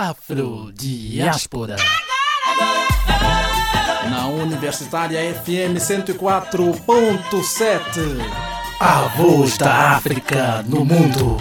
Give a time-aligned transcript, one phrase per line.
[0.00, 1.74] Afrodiáspora.
[4.08, 7.80] Na Universitária FM 104.7.
[8.78, 11.36] A voz da África no mundo.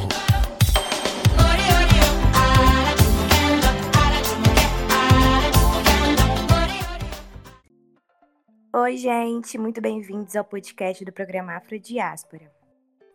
[8.74, 12.52] Oi, gente, muito bem-vindos ao podcast do programa Afrodiáspora.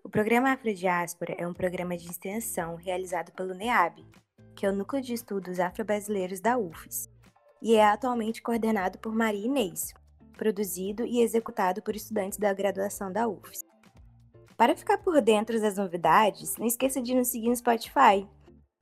[0.04, 4.04] O programa Afrodiáspora é um programa de extensão realizado pelo NEAB,
[4.54, 7.08] que é o Núcleo de Estudos Afro-Brasileiros da UFES,
[7.60, 9.94] e é atualmente coordenado por Maria Inês,
[10.36, 13.64] produzido e executado por estudantes da graduação da UFES.
[14.56, 18.28] Para ficar por dentro das novidades, não esqueça de nos seguir no Spotify.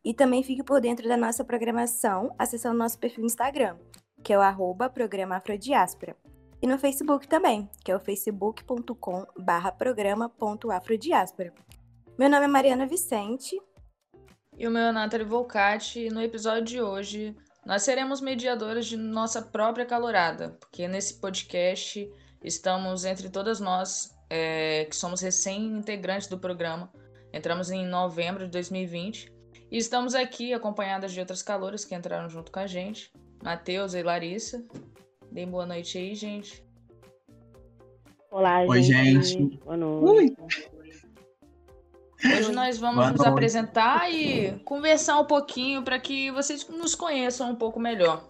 [0.05, 3.79] E também fique por dentro da nossa programação acessando nosso perfil no Instagram,
[4.23, 6.17] que é o arroba programa Afrodiáspora.
[6.61, 11.55] E no Facebook também, que é o facebook.com barra programa.afrodiáspora.
[12.19, 13.59] Meu nome é Mariana Vicente
[14.61, 16.01] e o meu é Nathalie Volcati.
[16.01, 22.07] E no episódio de hoje, nós seremos mediadoras de nossa própria calorada, porque nesse podcast
[22.45, 26.93] estamos entre todas nós é, que somos recém-integrantes do programa.
[27.33, 29.33] Entramos em novembro de 2020
[29.71, 33.11] e estamos aqui acompanhadas de outras caloras que entraram junto com a gente,
[33.43, 34.63] Matheus e Larissa.
[35.33, 36.63] Deem boa noite aí, gente.
[38.31, 39.23] Olá, Oi, gente.
[39.27, 39.57] gente.
[39.65, 40.37] Boa noite.
[40.39, 40.80] Ui.
[42.25, 43.33] Hoje nós vamos Boa nos noite.
[43.33, 48.27] apresentar e conversar um pouquinho para que vocês nos conheçam um pouco melhor.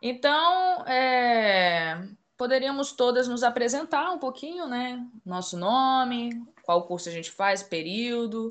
[0.00, 2.02] Então, é,
[2.36, 5.06] poderíamos todas nos apresentar um pouquinho, né?
[5.24, 6.30] Nosso nome,
[6.62, 8.50] qual curso a gente faz, período,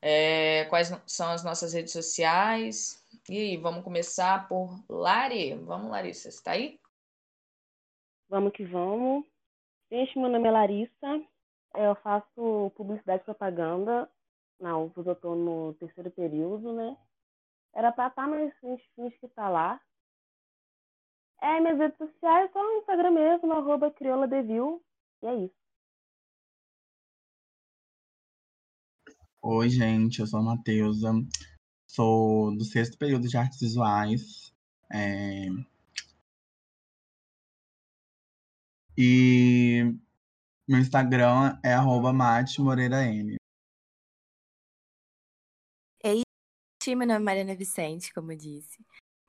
[0.00, 3.04] é, quais são as nossas redes sociais.
[3.28, 5.54] E aí, vamos começar por Lari.
[5.54, 6.78] Vamos, Larissa, você tá aí?
[8.28, 9.24] Vamos que vamos.
[9.90, 11.20] Gente, meu nome é Larissa.
[11.74, 14.10] Eu faço publicidade e propaganda.
[14.58, 16.96] Na UFOS eu tô no terceiro período, né?
[17.74, 19.80] Era pra estar, mas a gente finge que tá lá.
[21.40, 24.82] É, minhas redes sociais só no Instagram mesmo, arroba crioladevil.
[25.22, 25.54] E é isso.
[29.42, 31.12] Oi, gente, eu sou a Matheusa,
[31.86, 34.54] sou do sexto período de artes visuais.
[34.92, 35.48] é,
[39.02, 39.94] E
[40.70, 43.34] meu Instagram é arroba Mate Moreira N.
[46.04, 46.22] Oi,
[46.94, 48.78] meu nome é Mariana Vicente, como eu disse.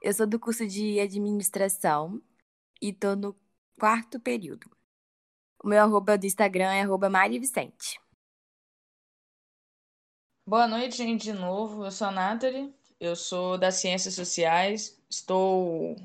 [0.04, 2.22] Eu sou do curso de administração
[2.80, 3.36] e tô no
[3.76, 4.70] quarto período.
[5.64, 8.00] O meu arroba do Instagram é arroba Mari Vicente.
[10.48, 11.86] Boa noite, gente, de novo.
[11.86, 15.04] Eu sou a Nathalie, eu sou das Ciências Sociais.
[15.10, 15.96] Estou.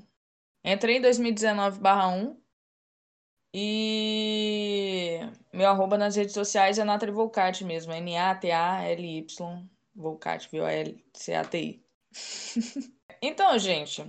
[0.64, 2.45] Entrei em 2019/1
[3.58, 5.18] e
[5.50, 11.82] meu arroba nas redes sociais é Nathalie Volcati mesmo, N-A-T-A-L-Y, Volcati, V-O-L-C-A-T-I.
[13.22, 14.04] Então, gente,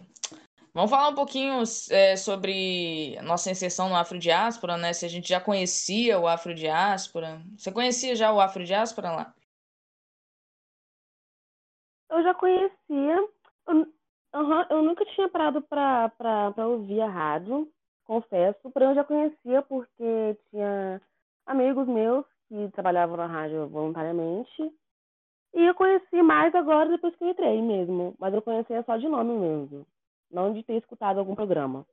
[0.74, 4.92] vamos falar um pouquinho é, sobre nossa inserção no Afrodiáspora, né?
[4.92, 7.42] Se a gente já conhecia o Afrodiáspora.
[7.58, 9.34] Você conhecia já o Afrodiáspora lá?
[12.12, 13.30] Eu já conhecia.
[13.66, 13.94] Eu,
[14.34, 17.72] aham, eu nunca tinha parado pra ouvir a rádio,
[18.08, 18.72] confesso.
[18.72, 21.02] Porém, eu já conhecia porque tinha
[21.46, 24.74] amigos meus que trabalhavam na rádio voluntariamente.
[25.54, 28.16] E eu conheci mais agora depois que eu entrei mesmo.
[28.18, 29.86] Mas eu conhecia só de nome mesmo.
[30.32, 31.86] Não de ter escutado algum programa.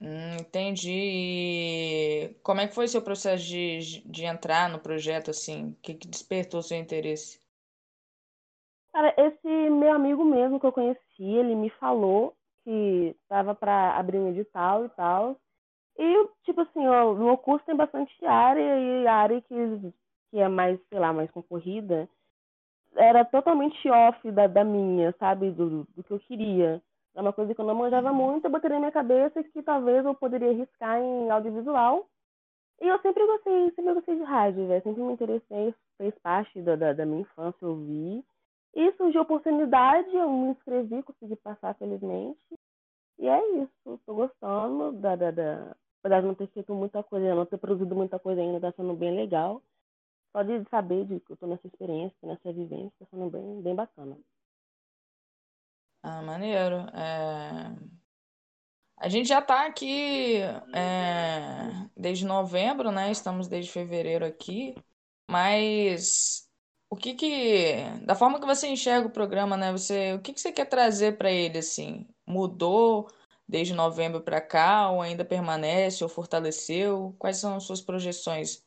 [0.00, 0.92] Hum, entendi.
[0.92, 5.70] E como é que foi seu processo de, de entrar no projeto, assim?
[5.70, 7.40] O que, que despertou seu interesse?
[8.92, 12.35] Cara, esse meu amigo mesmo que eu conheci, ele me falou
[12.66, 15.36] que estava para abrir um edital e tal.
[15.96, 19.92] E, tipo assim, ó, no curso tem bastante área e a área que,
[20.30, 22.08] que é mais, sei lá, mais concorrida
[22.96, 25.52] era totalmente off da, da minha, sabe?
[25.52, 26.82] Do, do que eu queria.
[27.14, 30.04] É uma coisa que eu não manjava muito, eu botei na minha cabeça que talvez
[30.04, 32.08] eu poderia arriscar em audiovisual.
[32.80, 34.82] E eu sempre gostei, sempre gostei de rádio, velho.
[34.82, 38.24] Sempre me interessei, fez parte da, da, da minha infância, eu vi.
[38.76, 42.38] E surgiu a oportunidade, eu me inscrevi, consegui passar, felizmente.
[43.18, 45.76] E é isso, tô gostando da, da, da...
[46.00, 48.94] Apesar de não ter feito muita coisa, não ter produzido muita coisa ainda, tá sendo
[48.94, 49.62] bem legal.
[50.32, 53.74] Só de saber de que eu tô nessa experiência, nessa vivência, tá sendo bem, bem
[53.74, 54.16] bacana.
[56.02, 56.76] Ah, maneiro.
[56.94, 57.74] É,
[58.98, 60.38] A gente já tá aqui
[60.74, 63.10] é, desde novembro, né?
[63.10, 64.74] Estamos desde fevereiro aqui.
[65.30, 66.45] Mas
[66.88, 67.74] o que que,
[68.04, 69.72] da forma que você enxerga o programa, né?
[69.72, 72.06] Você, o que que você quer trazer para ele, assim?
[72.26, 73.08] Mudou
[73.48, 77.14] desde novembro para cá, ou ainda permanece, ou fortaleceu?
[77.18, 78.64] Quais são as suas projeções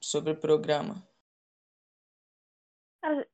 [0.00, 1.02] sobre o programa?
[3.02, 3.26] Cara,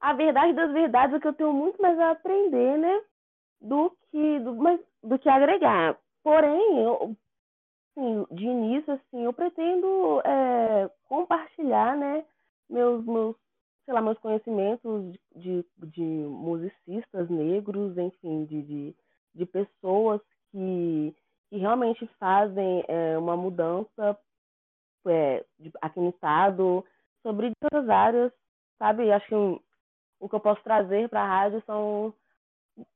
[0.00, 3.02] a verdade das verdades é que eu tenho muito mais a aprender, né?
[3.60, 5.96] Do que, do, mas, do que agregar.
[6.24, 7.16] Porém, eu,
[7.96, 12.24] assim, de início, assim, eu pretendo é, compartilhar, né?
[12.72, 13.36] Meus, meus,
[13.84, 18.96] sei lá, meus conhecimentos de, de musicistas negros, enfim, de, de,
[19.34, 20.20] de pessoas
[20.50, 21.14] que,
[21.50, 24.18] que realmente fazem é, uma mudança
[25.06, 26.84] é, de, aqui no estado,
[27.22, 28.32] sobre diversas áreas,
[28.78, 29.12] sabe?
[29.12, 29.34] Acho que
[30.20, 32.14] o que eu posso trazer para a rádio são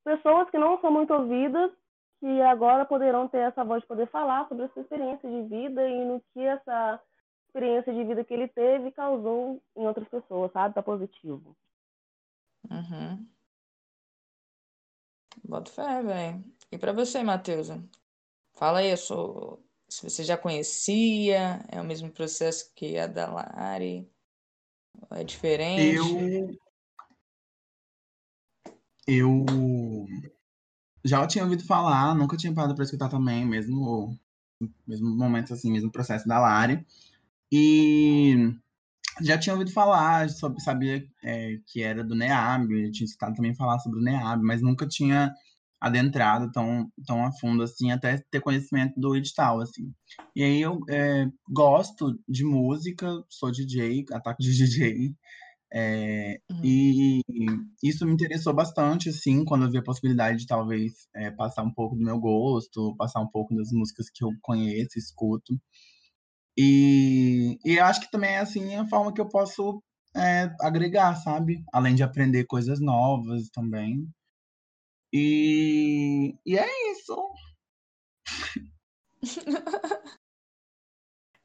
[0.04, 1.70] pessoas que não são muito ouvidas,
[2.20, 5.86] que agora poderão ter essa voz de poder falar sobre a sua experiência de vida
[5.86, 7.00] e no que essa
[7.56, 10.74] experiência de vida que ele teve causou em outras pessoas, sabe?
[10.74, 11.56] Tá positivo.
[12.70, 13.26] Uhum.
[15.42, 16.44] Bota fé, velho.
[16.70, 17.68] E para você, Matheus?
[18.52, 19.64] Fala aí, sou...
[19.88, 24.10] se você já conhecia, é o mesmo processo que a da Lari?
[25.10, 25.96] É diferente?
[25.96, 26.56] Eu.
[29.06, 29.46] Eu
[31.04, 34.18] já tinha ouvido falar, nunca tinha parado para escutar também, mesmo
[34.86, 36.84] mesmo momento assim, mesmo processo da Lari.
[37.52, 38.52] E
[39.22, 43.78] já tinha ouvido falar, sobre, sabia é, que era do NEAB, tinha escutado também falar
[43.78, 45.32] sobre o NEAB, mas nunca tinha
[45.80, 49.92] adentrado tão, tão a fundo assim, até ter conhecimento do edital, assim.
[50.34, 55.14] E aí eu é, gosto de música, sou DJ, ataque de DJ,
[55.72, 56.60] é, uhum.
[56.62, 57.22] E
[57.82, 61.72] isso me interessou bastante, assim, quando eu vi a possibilidade de talvez é, passar um
[61.72, 65.60] pouco do meu gosto, passar um pouco das músicas que eu conheço, escuto.
[66.56, 69.82] E, e acho que também é assim a forma que eu posso
[70.16, 71.62] é, agregar, sabe?
[71.72, 74.08] Além de aprender coisas novas também.
[75.12, 77.16] E, e é isso.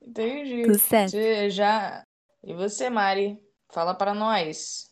[0.02, 0.64] Entendi.
[0.64, 1.12] Tudo certo.
[1.12, 2.04] Você já.
[2.44, 3.40] E você, Mari?
[3.72, 4.90] Fala para nós.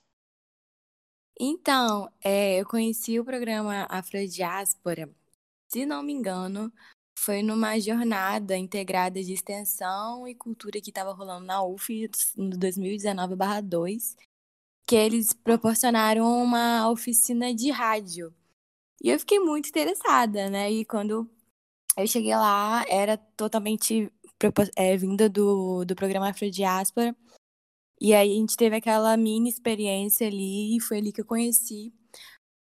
[1.39, 5.10] Então, é, eu conheci o programa Afrodiáspora,
[5.68, 6.72] se não me engano,
[7.19, 14.16] foi numa jornada integrada de extensão e cultura que estava rolando na UF no 2019/2,
[14.88, 18.33] que eles proporcionaram uma oficina de rádio.
[19.04, 20.71] E eu fiquei muito interessada, né?
[20.71, 21.30] E quando
[21.98, 24.12] eu cheguei lá, era totalmente
[24.75, 27.15] é, vinda do, do programa Afrodiáspora.
[28.01, 31.94] E aí a gente teve aquela mini experiência ali, e foi ali que eu conheci.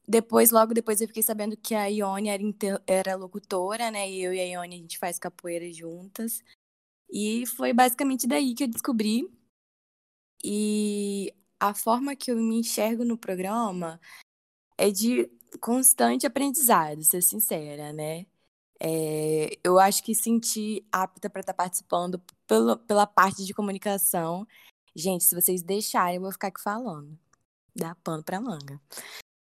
[0.07, 2.43] Depois, logo depois, eu fiquei sabendo que a Ione era,
[2.87, 4.11] era locutora, né?
[4.11, 6.43] E eu e a Ione, a gente faz capoeira juntas.
[7.11, 9.29] E foi basicamente daí que eu descobri.
[10.45, 14.01] E a forma que eu me enxergo no programa
[14.79, 18.27] é de constante aprendizado, ser sincera, né?
[18.81, 24.47] É, eu acho que senti apta para estar tá participando pelo, pela parte de comunicação
[24.95, 27.19] Gente, se vocês deixarem, eu vou ficar aqui falando.
[27.75, 28.79] Dá pano pra manga.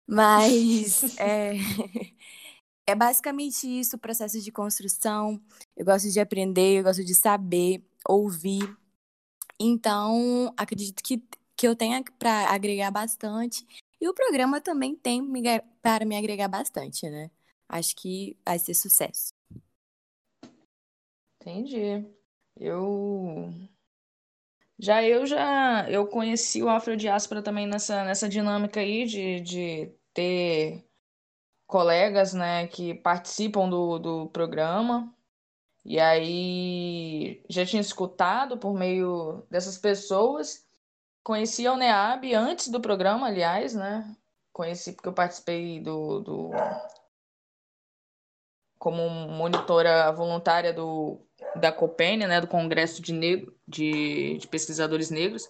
[0.07, 1.53] Mas é,
[2.87, 5.41] é basicamente isso o processo de construção.
[5.75, 8.77] Eu gosto de aprender, eu gosto de saber, ouvir.
[9.59, 11.21] Então, acredito que,
[11.55, 13.65] que eu tenha para agregar bastante.
[13.99, 15.21] E o programa também tem
[15.81, 17.29] para me agregar bastante, né?
[17.67, 19.33] Acho que vai ser sucesso.
[21.41, 22.05] Entendi.
[22.55, 23.51] Eu
[24.79, 30.83] já eu já eu conheci o Afrodiáspora também nessa, nessa dinâmica aí de, de ter
[31.67, 35.13] colegas, né, que participam do, do programa.
[35.85, 40.65] E aí já tinha escutado por meio dessas pessoas.
[41.23, 44.15] Conheci a UNEAB antes do programa, aliás, né?
[44.51, 46.51] Conheci porque eu participei do, do
[48.79, 51.21] como monitora voluntária do
[51.55, 55.47] da COPEN, né, do Congresso de, Negro, de, de Pesquisadores Negros.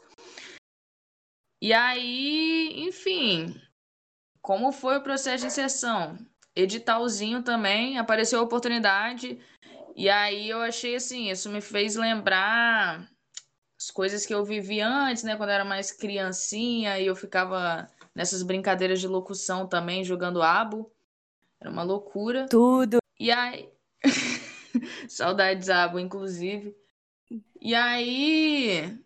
[1.61, 3.59] E aí, enfim,
[4.47, 6.17] como foi o processo de inserção?
[6.55, 9.37] Editalzinho também, apareceu a oportunidade,
[9.93, 13.05] e aí eu achei assim, isso me fez lembrar
[13.77, 17.89] as coisas que eu vivi antes, né, quando eu era mais criancinha, e eu ficava
[18.15, 20.89] nessas brincadeiras de locução também, jogando abo.
[21.59, 22.45] Era uma loucura.
[22.47, 22.99] Tudo.
[23.19, 23.69] E aí.
[25.09, 26.73] Saudades água, inclusive.
[27.59, 28.97] E aí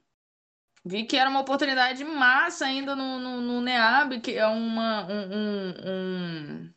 [0.84, 5.34] vi que era uma oportunidade massa ainda no, no, no NEAB, que é uma, um,
[5.34, 6.74] um, um,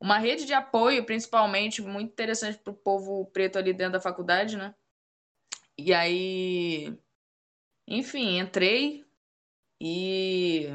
[0.00, 4.56] uma rede de apoio, principalmente, muito interessante para o povo preto ali dentro da faculdade,
[4.56, 4.74] né?
[5.76, 6.96] E aí,
[7.88, 9.04] enfim, entrei
[9.80, 10.68] e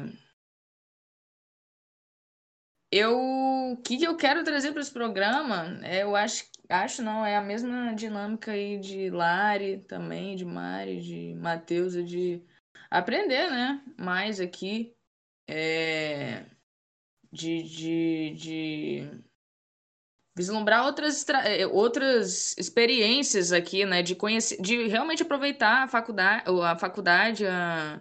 [2.90, 7.24] eu, o que, que eu quero trazer para esse programa, é, eu acho, acho não,
[7.24, 12.42] é a mesma dinâmica aí de Lari também, de Mari, de Matheus, de
[12.90, 13.82] aprender, né?
[13.98, 14.94] Mais aqui.
[15.48, 16.44] é,
[17.32, 19.10] de, de, de
[20.36, 24.02] vislumbrar outras, é, outras experiências aqui, né?
[24.02, 28.00] De conhecer, de realmente aproveitar a faculdade, a faculdade, a,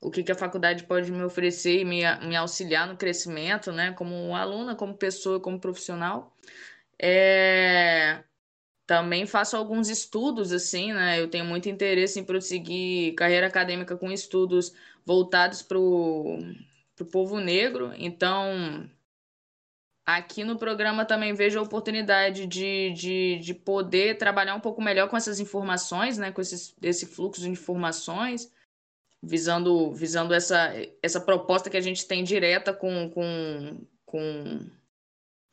[0.00, 3.92] o que, que a faculdade pode me oferecer e me, me auxiliar no crescimento, né?
[3.92, 6.36] Como aluna, como pessoa, como profissional.
[7.04, 8.22] É,
[8.86, 11.20] também faço alguns estudos, assim, né?
[11.20, 14.72] Eu tenho muito interesse em prosseguir carreira acadêmica com estudos
[15.04, 16.38] voltados para o
[17.10, 17.92] povo negro.
[17.96, 18.88] Então,
[20.06, 25.08] aqui no programa também vejo a oportunidade de, de, de poder trabalhar um pouco melhor
[25.08, 26.30] com essas informações, né?
[26.30, 28.52] Com esses, esse fluxo de informações,
[29.20, 34.70] visando, visando essa, essa proposta que a gente tem direta com, com, com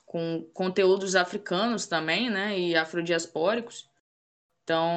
[0.09, 3.87] com conteúdos africanos também, né, e afrodiaspóricos.
[4.63, 4.91] Então,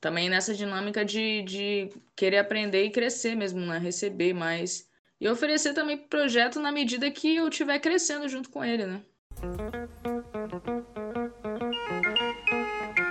[0.00, 4.88] também nessa dinâmica de, de querer aprender e crescer mesmo, né, receber mais
[5.20, 9.02] e oferecer também projeto na medida que eu estiver crescendo junto com ele, né.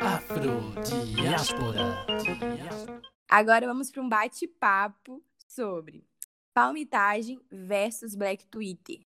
[0.02, 2.04] Afrodiaspora.
[3.30, 6.04] Agora vamos para um bate-papo sobre
[6.52, 9.06] palmitagem versus Black Twitter.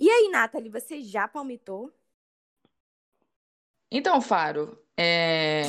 [0.00, 1.92] E aí, Nathalie, você já palmitou?
[3.90, 5.64] Então, Faro, é.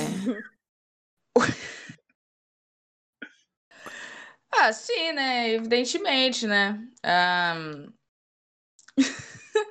[4.54, 5.50] ah, sim, né?
[5.50, 6.80] Evidentemente, né?
[7.06, 7.92] Um...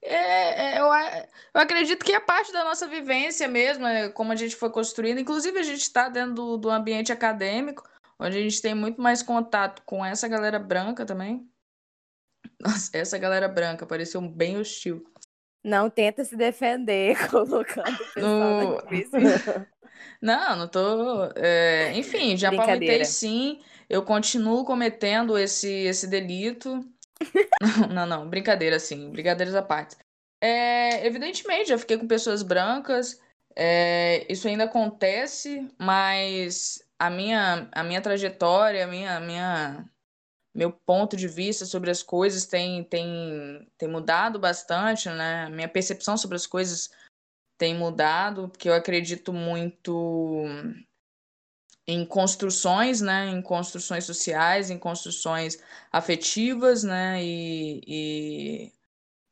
[0.00, 4.36] é, é, eu, eu acredito que é parte da nossa vivência mesmo, é, como a
[4.36, 5.18] gente foi construindo.
[5.20, 7.86] Inclusive, a gente está dentro do, do ambiente acadêmico,
[8.18, 11.46] onde a gente tem muito mais contato com essa galera branca também.
[12.60, 15.04] Nossa, essa galera branca pareceu bem hostil.
[15.62, 19.66] Não tenta se defender colocando o pessoal no...
[20.20, 21.24] Não, não tô.
[21.36, 21.92] É...
[21.94, 23.60] Enfim, já palmitei sim.
[23.88, 26.80] Eu continuo cometendo esse, esse delito.
[27.90, 29.10] não, não, brincadeira, sim.
[29.10, 29.96] Brincadeiras à parte.
[30.42, 33.20] É, evidentemente, já fiquei com pessoas brancas.
[33.56, 39.84] É, isso ainda acontece, mas a minha, a minha trajetória, a minha, a minha
[40.54, 45.48] meu ponto de vista sobre as coisas tem, tem, tem mudado bastante, né?
[45.50, 46.90] Minha percepção sobre as coisas
[47.58, 50.44] tem mudado, porque eu acredito muito
[51.86, 53.26] em construções, né?
[53.26, 55.58] Em construções sociais, em construções
[55.90, 57.22] afetivas, né?
[57.22, 58.72] E, e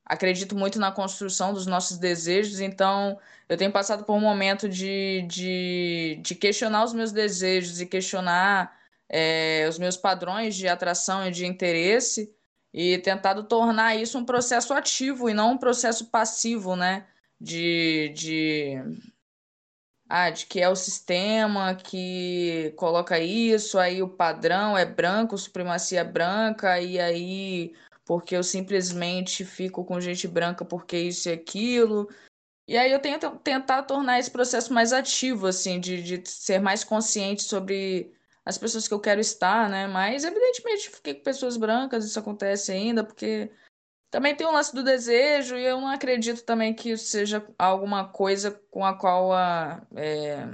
[0.05, 5.23] acredito muito na construção dos nossos desejos, então eu tenho passado por um momento de,
[5.29, 8.82] de, de questionar os meus desejos e questionar
[9.12, 12.35] é, os meus padrões de atração e de interesse
[12.73, 17.07] e tentado tornar isso um processo ativo e não um processo passivo, né?
[17.38, 18.76] De, de,
[20.09, 26.00] ah, de que é o sistema que coloca isso, aí o padrão é branco, supremacia
[26.00, 32.09] é branca, e aí porque eu simplesmente fico com gente branca porque isso e aquilo.
[32.66, 36.85] E aí eu tento tentar tornar esse processo mais ativo, assim, de, de ser mais
[36.85, 38.12] consciente sobre
[38.45, 39.87] as pessoas que eu quero estar, né?
[39.87, 43.51] Mas, evidentemente, fiquei com pessoas brancas, isso acontece ainda, porque
[44.11, 48.09] também tem o lance do desejo, e eu não acredito também que isso seja alguma
[48.09, 50.49] coisa com a qual a, é,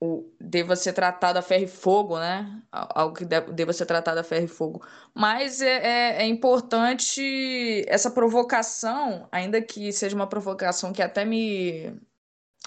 [0.00, 2.62] o, deva ser tratado a ferro e fogo, né?
[2.70, 4.86] Algo que deva ser tratado a ferro e fogo.
[5.14, 11.98] Mas é, é, é importante essa provocação, ainda que seja uma provocação que até me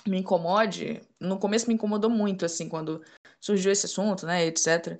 [0.07, 1.01] me incomode.
[1.21, 3.03] No começo me incomodou muito, assim, quando
[3.39, 4.99] surgiu esse assunto, né, etc.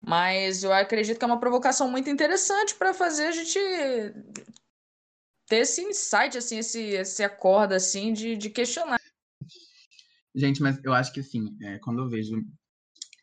[0.00, 3.58] Mas eu acredito que é uma provocação muito interessante para fazer a gente
[5.48, 9.00] ter esse insight, assim, esse, esse acorda, assim, de, de questionar.
[10.34, 12.36] Gente, mas eu acho que, assim, é, quando eu vejo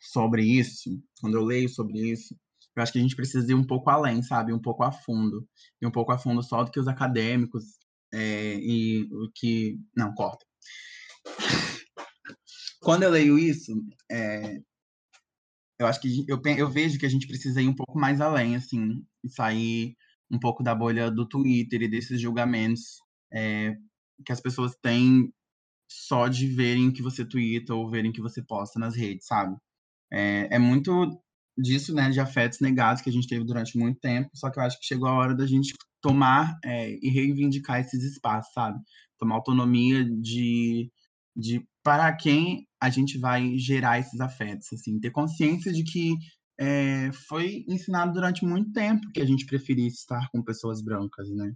[0.02, 0.90] sobre isso,
[1.22, 2.36] quando eu leio sobre isso,
[2.76, 4.52] eu acho que a gente precisa ir um pouco além, sabe?
[4.52, 5.48] Um pouco a fundo.
[5.82, 7.64] E um pouco a fundo só do que os acadêmicos
[8.12, 9.80] é, e o que.
[9.96, 10.46] Não, corta.
[12.84, 13.74] Quando eu leio isso,
[14.12, 14.60] é,
[15.80, 18.56] eu acho que eu, eu vejo que a gente precisa ir um pouco mais além,
[18.56, 19.96] assim, e sair
[20.30, 23.00] um pouco da bolha do Twitter e desses julgamentos
[23.32, 23.76] é,
[24.26, 25.32] que as pessoas têm
[25.90, 29.56] só de verem que você twitta ou verem que você posta nas redes, sabe?
[30.12, 30.92] É, é muito
[31.58, 34.64] disso, né, de afetos negados que a gente teve durante muito tempo, só que eu
[34.64, 38.80] acho que chegou a hora da gente tomar é, e reivindicar esses espaços, sabe?
[39.18, 40.92] Tomar autonomia de
[41.36, 46.16] de para quem a gente vai gerar esses afetos, assim, ter consciência de que
[46.60, 51.54] é, foi ensinado durante muito tempo que a gente preferisse estar com pessoas brancas, né?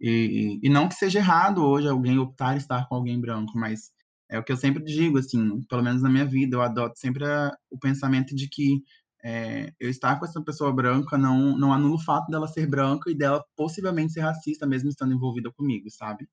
[0.00, 3.90] E, e não que seja errado hoje alguém optar estar com alguém branco, mas
[4.30, 7.24] É o que eu sempre digo, assim, pelo menos na minha vida, eu adoto sempre
[7.26, 8.82] a, o pensamento de que
[9.24, 13.10] é, eu estar com essa pessoa branca não, não anula o fato dela ser branca
[13.10, 16.28] e dela possivelmente ser racista, mesmo estando envolvida comigo, sabe?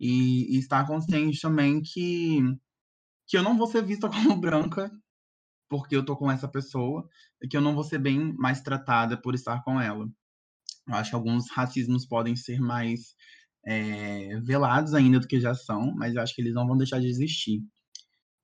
[0.00, 2.40] E, e estar consciente também que,
[3.34, 4.88] que eu não vou ser vista como branca
[5.68, 7.08] porque eu tô com essa pessoa
[7.42, 10.08] e que eu não vou ser bem mais tratada por estar com ela.
[10.86, 13.16] Eu acho que alguns racismos podem ser mais
[13.66, 17.00] é, velados ainda do que já são, mas eu acho que eles não vão deixar
[17.00, 17.60] de existir.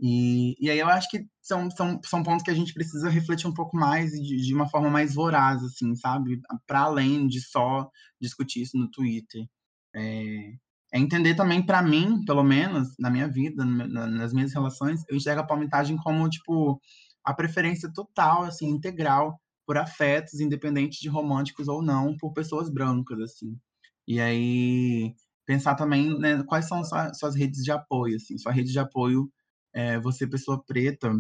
[0.01, 3.47] E, e aí eu acho que são, são, são pontos que a gente precisa refletir
[3.47, 6.41] um pouco mais de, de uma forma mais voraz, assim, sabe?
[6.67, 7.89] Para além de só
[8.21, 9.47] discutir isso no Twitter.
[9.95, 10.55] É,
[10.93, 15.41] é entender também, para mim, pelo menos, na minha vida, nas minhas relações, eu enxergo
[15.41, 16.81] a palmitagem como, tipo,
[17.25, 23.21] a preferência total, assim, integral por afetos, independente de românticos ou não, por pessoas brancas,
[23.21, 23.57] assim.
[24.07, 25.15] E aí
[25.47, 28.37] pensar também né, quais são suas, redes de apoio, assim.
[28.37, 29.31] Sua rede de apoio,
[29.73, 31.13] é, você pessoa preta,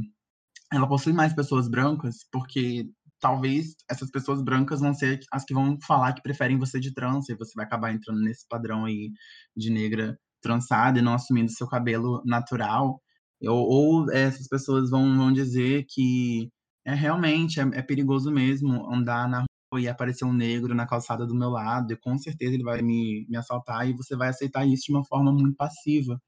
[0.72, 2.88] ela possui mais pessoas brancas, porque
[3.20, 7.28] talvez essas pessoas brancas vão ser as que vão falar que preferem você de trans,
[7.28, 9.10] e você vai acabar entrando nesse padrão aí
[9.56, 13.00] de negra trançada e não assumindo seu cabelo natural.
[13.42, 16.48] Ou, ou essas pessoas vão, vão dizer que
[16.86, 19.44] é realmente é, é perigoso mesmo andar na
[19.78, 23.24] e aparecer um negro na calçada do meu lado, e com certeza ele vai me,
[23.28, 26.20] me assaltar, e você vai aceitar isso de uma forma muito passiva.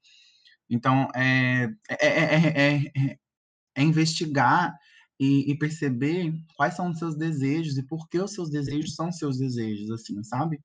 [0.69, 3.17] Então, é, é, é,
[3.75, 4.73] é investigar
[5.19, 9.11] e, e, perceber quais são os seus desejos e por que os seus desejos são
[9.11, 10.59] seus desejos, assim, sabe?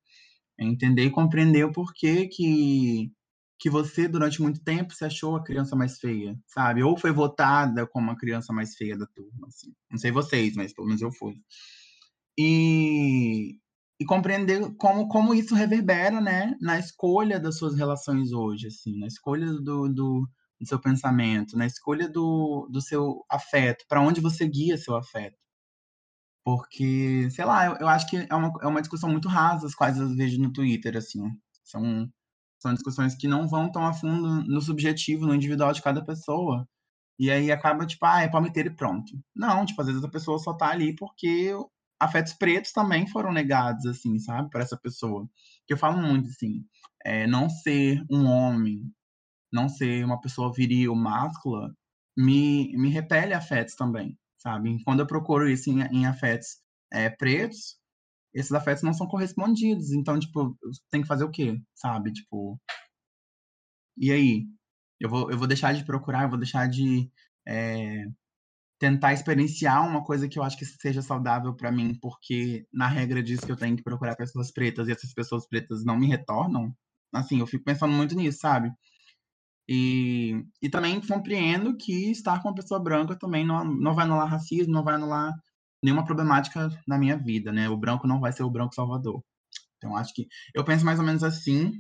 [0.59, 3.13] É entender e compreender o porquê que,
[3.59, 6.83] que você, durante muito tempo, se achou a criança mais feia, sabe?
[6.83, 9.73] Ou foi votada como a criança mais feia da turma, assim.
[9.91, 11.41] Não sei vocês, mas pelo menos eu fui
[12.39, 13.59] e,
[14.01, 19.09] e compreender como, como isso reverbera, né, na escolha das suas relações hoje, assim, na
[19.09, 20.29] escolha do, do,
[20.61, 25.37] do seu pensamento, na escolha do, do seu afeto, para onde você guia seu afeto.
[26.45, 29.75] Porque, sei lá, eu, eu acho que é uma, é uma discussão muito rasa, as
[29.75, 31.23] quais eu vejo no Twitter, assim.
[31.63, 32.09] São,
[32.59, 36.67] são discussões que não vão tão a fundo no subjetivo, no individual de cada pessoa.
[37.19, 39.13] E aí acaba, tipo, ah, é palmiteiro e pronto.
[39.35, 41.53] Não, tipo, às vezes a pessoa só tá ali porque
[42.01, 45.29] afetos pretos também foram negados, assim, sabe, para essa pessoa.
[45.67, 46.65] Que eu falo muito, assim,
[47.05, 48.83] é, não ser um homem,
[49.53, 51.73] não ser uma pessoa viril, máscula,
[52.17, 54.83] me, me repele afetos também, sabe?
[54.85, 56.59] Quando eu procuro isso em, em afetos
[56.93, 57.79] é, pretos,
[58.35, 59.93] esses afetos não são correspondidos.
[59.93, 60.57] Então, tipo,
[60.91, 62.13] tem que fazer o quê, sabe?
[62.13, 62.61] Tipo,
[63.97, 64.47] e aí?
[65.01, 67.11] Eu vou, eu vou deixar de procurar, eu vou deixar de
[67.47, 68.05] é,
[68.79, 73.23] tentar experienciar uma coisa que eu acho que seja saudável para mim, porque na regra
[73.23, 76.75] diz que eu tenho que procurar pessoas pretas e essas pessoas pretas não me retornam.
[77.13, 78.73] Assim, eu fico pensando muito nisso, sabe?
[79.69, 84.29] E, e também compreendo que estar com uma pessoa branca também não, não vai anular
[84.29, 85.33] racismo, não vai anular
[85.83, 87.69] nenhuma problemática na minha vida, né?
[87.69, 89.23] O branco não vai ser o branco salvador.
[89.77, 91.73] Então, acho que eu penso mais ou menos assim.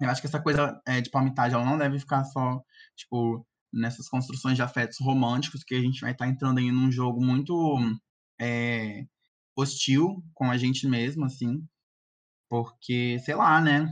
[0.00, 2.60] Eu acho que essa coisa é, de palmitagem ela não deve ficar só,
[2.96, 6.92] tipo, nessas construções de afetos românticos, que a gente vai estar tá entrando aí num
[6.92, 7.78] jogo muito
[8.40, 9.04] é,
[9.56, 11.66] hostil com a gente mesmo, assim,
[12.48, 13.88] porque, sei lá, né,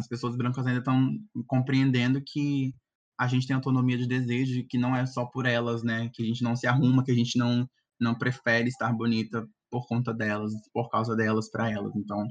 [0.00, 2.74] as pessoas brancas ainda estão compreendendo que
[3.18, 6.26] a gente tem autonomia de desejo, que não é só por elas, né, que a
[6.26, 7.68] gente não se arruma, que a gente não,
[8.00, 12.26] não prefere estar bonita por conta delas, por causa delas, para elas, então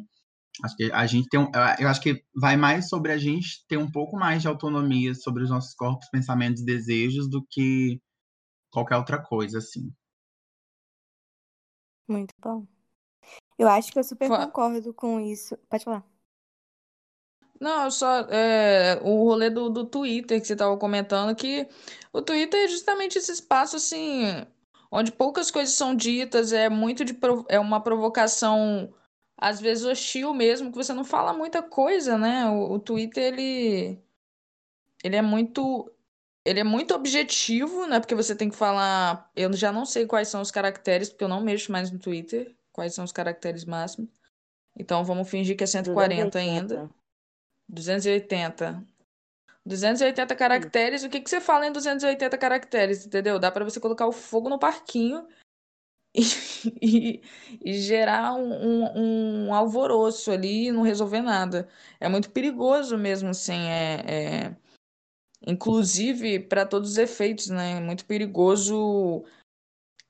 [0.64, 3.78] Acho que a gente tem um, eu acho que vai mais sobre a gente ter
[3.78, 8.02] um pouco mais de autonomia sobre os nossos corpos, pensamentos e desejos do que
[8.70, 9.94] qualquer outra coisa, assim.
[12.08, 12.68] Muito bom.
[13.58, 15.58] Eu acho que eu super concordo com isso.
[15.70, 16.04] Pode falar.
[17.60, 21.68] Não, só é, o rolê do, do Twitter que você estava comentando, que
[22.14, 24.46] o Twitter é justamente esse espaço assim,
[24.90, 27.18] onde poucas coisas são ditas, é muito de
[27.50, 28.94] é uma provocação
[29.38, 32.46] às vezes hostil mesmo, que você não fala muita coisa, né?
[32.50, 34.00] O, o Twitter, ele,
[35.04, 35.92] ele é muito
[36.46, 38.00] ele é muito objetivo, né?
[38.00, 39.30] Porque você tem que falar.
[39.36, 42.56] Eu já não sei quais são os caracteres, porque eu não mexo mais no Twitter.
[42.72, 44.10] Quais são os caracteres máximos.
[44.76, 46.40] Então vamos fingir que é 140 280.
[46.40, 46.90] ainda.
[47.70, 48.84] 280.
[49.66, 51.04] 280 caracteres.
[51.04, 53.40] O que, que você fala em 280 caracteres, entendeu?
[53.40, 55.28] Dá para você colocar o fogo no parquinho
[56.82, 57.22] e,
[57.64, 61.70] e gerar um, um, um, alvoroço ali e não resolver nada.
[62.00, 64.58] É muito perigoso mesmo, assim, é, é...
[65.46, 67.78] inclusive para todos os efeitos, né?
[67.78, 69.24] É muito perigoso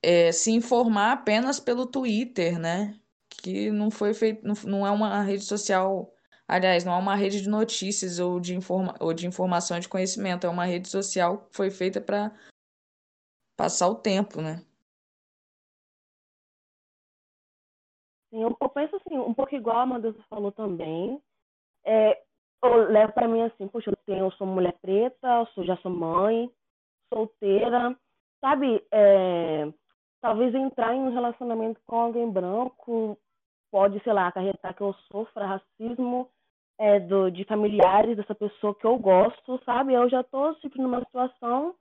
[0.02, 2.98] é, se informar apenas pelo Twitter, né?
[3.30, 6.14] Que não foi feito, não, não é uma rede social
[6.50, 10.48] Aliás, não é uma rede de notícias ou de, informa ou de informação de conhecimento,
[10.48, 12.32] é uma rede social que foi feita para
[13.56, 14.66] passar o tempo, né?
[18.32, 21.22] Sim, eu, penso assim, um pouco igual a Amanda falou também.
[21.86, 22.20] É,
[22.64, 25.78] eu levo para mim assim, poxa, eu, tenho, eu sou mulher preta, eu sou, já
[25.78, 26.52] sou mãe,
[27.14, 27.96] solteira,
[28.42, 28.84] sabe?
[28.92, 29.72] É,
[30.20, 33.20] talvez entrar em um relacionamento com alguém branco
[33.72, 36.28] pode, sei lá, acarretar que eu sofra racismo
[36.80, 39.94] é, do, de familiares dessa pessoa que eu gosto, sabe?
[39.94, 41.76] Eu já tô, tipo, numa situação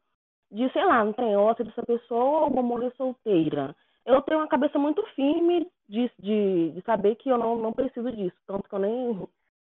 [0.51, 3.77] de, sei lá, não tem outra dessa pessoa ou vou morrer solteira.
[4.05, 8.11] Eu tenho uma cabeça muito firme de, de, de saber que eu não, não preciso
[8.11, 9.29] disso, tanto que eu nem,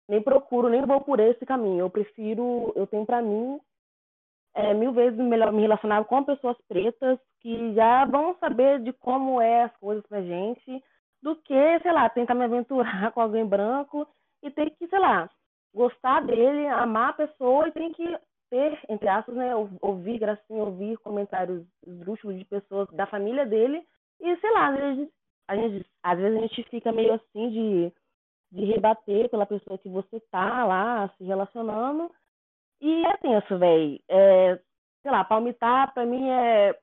[0.09, 1.81] nem procuro, nem vou por esse caminho.
[1.81, 3.61] Eu prefiro, eu tenho para mim
[4.55, 9.41] é, mil vezes melhor me relacionar com pessoas pretas que já vão saber de como
[9.41, 10.83] é as coisas pra gente,
[11.23, 14.09] do que, sei lá, tentar me aventurar com alguém branco
[14.43, 15.29] e ter que, sei lá,
[15.75, 18.19] gostar dele, amar a pessoa e tem que
[18.51, 23.83] ter, entre aspas, né, ouvir gracinha, ouvir comentários esdrúxulos de pessoas da família dele
[24.21, 25.09] e, sei lá, às vezes
[25.49, 27.93] a gente, às vezes a gente fica meio assim de,
[28.53, 32.11] de rebater pela pessoa que você tá lá se relacionando
[32.81, 34.01] e é tenso, velho.
[34.09, 34.61] É,
[35.03, 36.79] sei lá, palmitar pra mim é.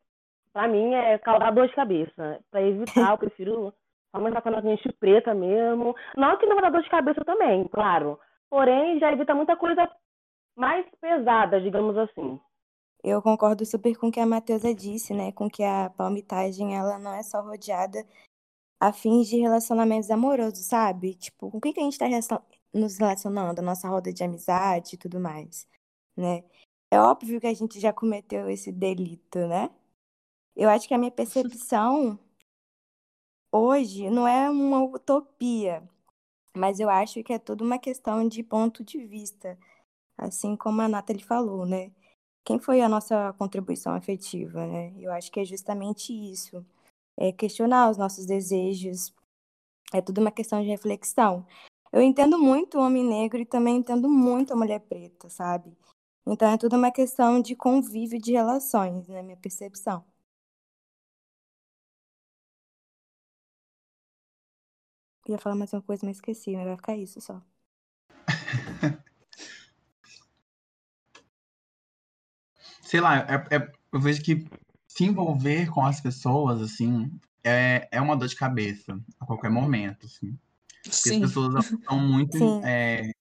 [0.51, 2.39] Pra mim é causar dor de cabeça.
[2.49, 3.73] Pra evitar, eu prefiro
[4.15, 5.95] aumentar com a gente preta mesmo.
[6.15, 8.19] Não que não vai dar dor de cabeça também, claro.
[8.49, 9.89] Porém, já evita muita coisa
[10.55, 12.39] mais pesada, digamos assim.
[13.03, 15.31] Eu concordo super com o que a Matheusa disse, né?
[15.31, 18.03] Com que a palmitagem, ela não é só rodeada
[18.79, 21.13] a fins de relacionamentos amorosos, sabe?
[21.15, 22.07] Tipo, com quem que a gente tá
[22.73, 23.59] nos relacionando?
[23.59, 25.67] A nossa roda de amizade e tudo mais
[26.15, 26.43] né?
[26.91, 29.69] É óbvio que a gente já cometeu esse delito, né?
[30.55, 32.17] Eu acho que a minha percepção
[33.51, 35.83] hoje não é uma utopia,
[36.55, 39.57] mas eu acho que é toda uma questão de ponto de vista,
[40.17, 41.91] assim como a Nathalie falou, né?
[42.45, 44.93] Quem foi a nossa contribuição afetiva, né?
[44.99, 46.65] Eu acho que é justamente isso.
[47.17, 49.13] É questionar os nossos desejos,
[49.93, 51.45] é tudo uma questão de reflexão.
[51.91, 55.75] Eu entendo muito o homem negro e também entendo muito a mulher preta, sabe?
[56.27, 60.03] Então é tudo uma questão de convívio de relações, na minha percepção.
[65.27, 67.41] Ia falar mais uma coisa, mas esqueci, mas vai ficar isso só.
[72.81, 74.45] Sei lá, é, é, eu vejo que
[74.87, 77.11] se envolver com as pessoas, assim,
[77.43, 80.37] é, é uma dor de cabeça a qualquer momento, assim.
[80.83, 81.15] Porque Sim.
[81.15, 83.11] as pessoas são muito é,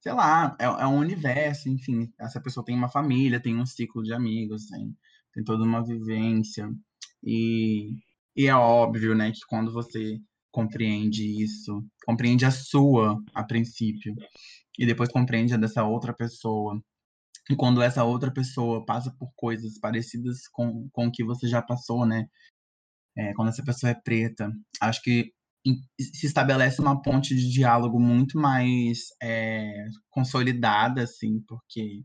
[0.00, 2.12] sei lá, é, é um universo, enfim.
[2.18, 4.96] Essa pessoa tem uma família, tem um ciclo de amigos, tem,
[5.32, 6.72] tem toda uma vivência.
[7.22, 7.98] E,
[8.34, 14.14] e é óbvio, né, que quando você compreende isso, compreende a sua a princípio,
[14.78, 16.80] e depois compreende a dessa outra pessoa,
[17.50, 21.60] e quando essa outra pessoa passa por coisas parecidas com, com o que você já
[21.60, 22.26] passou, né?
[23.16, 25.32] É, quando essa pessoa é preta, acho que
[26.00, 32.02] se estabelece uma ponte de diálogo muito mais é, consolidada, assim, porque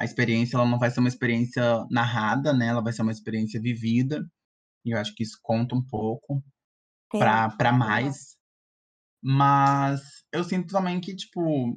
[0.00, 2.68] a experiência ela não vai ser uma experiência narrada, né?
[2.68, 4.26] Ela vai ser uma experiência vivida.
[4.84, 6.42] E eu acho que isso conta um pouco
[7.16, 7.56] é.
[7.56, 8.36] para mais.
[9.22, 10.00] Mas
[10.32, 11.76] eu sinto também que, tipo,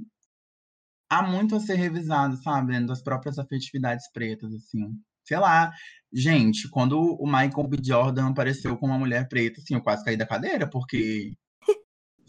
[1.10, 2.74] há muito a ser revisado, sabe?
[2.74, 4.96] Dentro das próprias afetividades pretas, assim
[5.26, 5.74] sei lá.
[6.14, 7.78] Gente, quando o Michael B.
[7.84, 11.34] Jordan apareceu com uma mulher preta, assim, eu quase caí da cadeira, porque.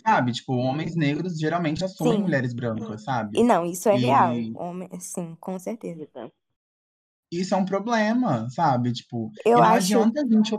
[0.05, 2.23] Sabe, tipo, homens negros geralmente assumem Sim.
[2.23, 3.40] mulheres brancas, sabe?
[3.40, 4.01] E não, isso é e...
[4.03, 4.35] real.
[4.55, 6.09] Homem, sim, com certeza.
[7.33, 8.92] Isso é um problema, sabe?
[8.92, 9.79] Tipo, eu não acho...
[9.79, 10.57] adianta a gente.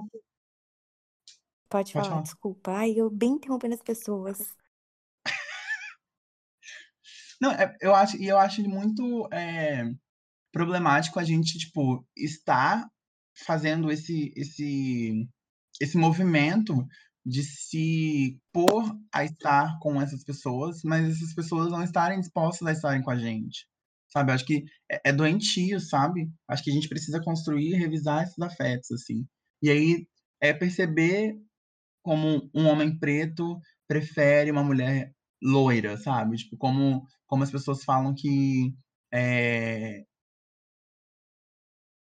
[1.70, 2.72] Pode, Pode falar, falar, desculpa.
[2.72, 4.56] Ai, eu bem interrompendo as pessoas.
[7.40, 9.84] Não, é, eu acho, e eu acho muito é,
[10.52, 12.90] problemático a gente, tipo, estar
[13.46, 15.28] fazendo esse, esse,
[15.80, 16.88] esse movimento
[17.26, 22.72] de se pôr a estar com essas pessoas, mas essas pessoas não estarem dispostas a
[22.72, 23.68] estarem com a gente.
[24.10, 24.32] Sabe?
[24.32, 26.32] Acho que é, é doentio, sabe?
[26.48, 29.28] Acho que a gente precisa construir e revisar esses afetos, assim.
[29.62, 30.08] E aí
[30.42, 31.38] é perceber
[32.08, 36.38] como um homem preto prefere uma mulher loira, sabe?
[36.38, 38.74] Tipo, como, como as pessoas falam que
[39.14, 40.06] é,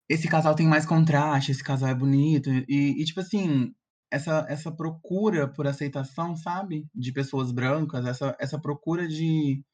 [0.09, 2.49] esse casal tem mais contraste, esse casal é bonito.
[2.69, 3.75] E, e, tipo assim,
[4.11, 6.87] essa, essa procura por aceitação, sabe?
[6.95, 9.65] De pessoas brancas, essa, essa procura de,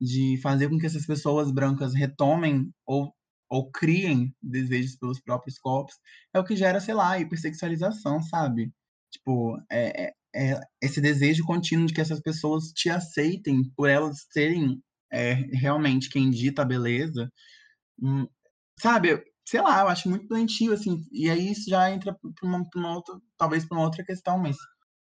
[0.00, 3.14] de fazer com que essas pessoas brancas retomem ou,
[3.50, 5.94] ou criem desejos pelos próprios corpos,
[6.34, 8.72] é o que gera, sei lá, hipersexualização, sabe?
[9.12, 14.26] Tipo, é, é, é, esse desejo contínuo de que essas pessoas te aceitem por elas
[14.30, 17.30] serem é, realmente quem dita a beleza,
[18.02, 18.26] hum,
[18.80, 19.22] sabe?
[19.46, 22.94] Sei lá, eu acho muito doentio, assim, e aí isso já entra para uma, uma,
[22.96, 24.56] outra, talvez para uma outra questão, mas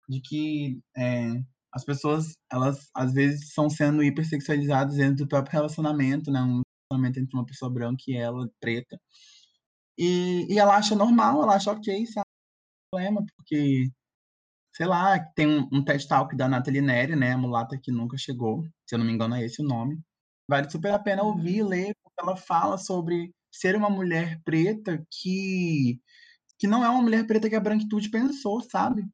[0.08, 1.40] de que é,
[1.72, 6.40] as pessoas, elas às vezes são sendo hipersexualizadas dentro do próprio relacionamento, né?
[6.42, 8.98] Um relacionamento entre uma pessoa branca e ela, preta.
[9.98, 12.26] E, e ela acha normal, ela acha ok, sabe?
[12.94, 13.90] Problema, porque,
[14.74, 17.32] sei lá, tem um, um TED Talk da Nathalie Neri, né?
[17.32, 20.00] A mulata que nunca chegou, se eu não me engano é esse o nome.
[20.48, 25.04] Vale super a pena ouvir e ler, porque ela fala sobre ser uma mulher preta
[25.10, 26.00] que,
[26.58, 29.04] que não é uma mulher preta que a branquitude pensou, sabe?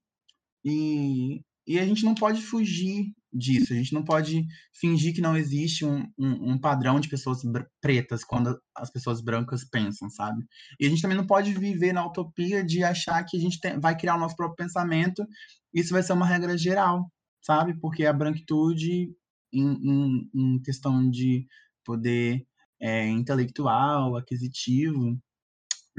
[0.64, 3.73] E, e a gente não pode fugir disso.
[3.73, 7.43] A gente não pode fingir que não existe um, um, um, padrão de pessoas
[7.81, 10.45] pretas quando as pessoas brancas pensam, sabe?
[10.81, 13.79] E a gente também não pode viver na utopia de achar que a gente tem,
[13.79, 15.25] vai criar o nosso próprio pensamento
[15.73, 17.79] isso vai ser uma regra geral, sabe?
[17.81, 19.14] Porque a branquitude,
[19.53, 21.47] em, em, em questão de
[21.85, 22.45] poder
[22.81, 25.19] é, intelectual, aquisitivo,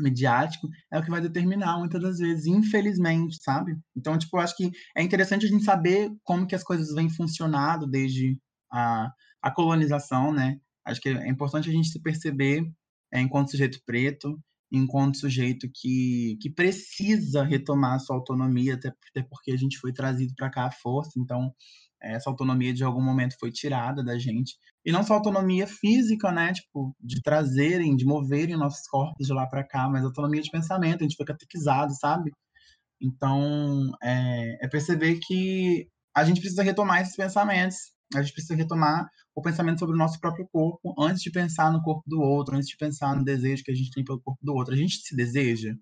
[0.01, 3.77] midiático é o que vai determinar muitas das vezes, infelizmente, sabe?
[3.95, 7.09] Então, tipo, eu acho que é interessante a gente saber como que as coisas vêm
[7.09, 8.37] funcionando desde
[8.71, 9.11] a,
[9.41, 10.59] a colonização, né?
[10.85, 12.63] Acho que é importante a gente se perceber
[13.13, 14.39] é, enquanto sujeito preto,
[14.71, 19.91] enquanto sujeito que, que precisa retomar a sua autonomia, até, até porque a gente foi
[19.91, 21.53] trazido para cá à força, então
[22.01, 24.55] essa autonomia de algum momento foi tirada da gente.
[24.85, 29.45] E não só autonomia física, né, tipo, de trazerem, de moverem nossos corpos de lá
[29.47, 32.31] para cá, mas autonomia de pensamento, a gente foi catequizado, sabe?
[33.01, 37.77] Então, é, é perceber que a gente precisa retomar esses pensamentos,
[38.15, 41.81] a gente precisa retomar o pensamento sobre o nosso próprio corpo antes de pensar no
[41.81, 44.53] corpo do outro, antes de pensar no desejo que a gente tem pelo corpo do
[44.53, 44.73] outro.
[44.73, 45.73] A gente se deseja,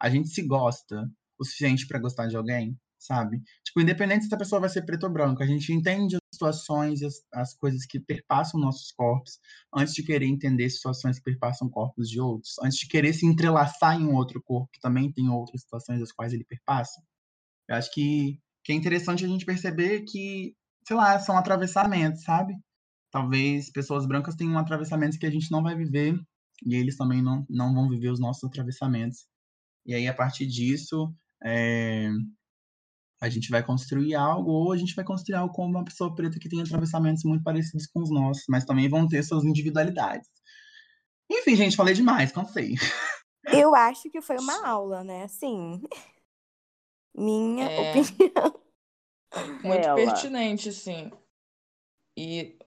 [0.00, 3.42] a gente se gosta o suficiente para gostar de alguém, sabe?
[3.64, 7.00] Tipo, independente se a pessoa vai ser preto ou branco, a gente entende as situações
[7.00, 9.38] e as, as coisas que perpassam nossos corpos
[9.74, 13.98] antes de querer entender situações que perpassam corpos de outros, antes de querer se entrelaçar
[13.98, 17.02] em um outro corpo que também tem outras situações das quais ele perpassa.
[17.68, 20.54] Eu acho que, que é interessante a gente perceber que,
[20.86, 22.54] sei lá, são atravessamentos, sabe?
[23.10, 26.14] Talvez pessoas brancas tenham atravessamentos que a gente não vai viver
[26.66, 29.26] e eles também não, não vão viver os nossos atravessamentos.
[29.86, 32.10] E aí, a partir disso, é,
[33.20, 36.38] a gente vai construir algo, ou a gente vai construir algo com uma pessoa preta
[36.38, 40.28] que tem atravessamentos muito parecidos com os nossos, mas também vão ter suas individualidades.
[41.30, 42.74] Enfim, gente, falei demais, cansei.
[43.52, 45.24] Eu acho que foi uma aula, né?
[45.24, 45.80] Assim,
[47.14, 47.90] minha É.
[47.90, 48.60] opinião.
[49.62, 49.94] Muito Ela.
[49.96, 51.10] pertinente, sim.
[52.16, 52.58] E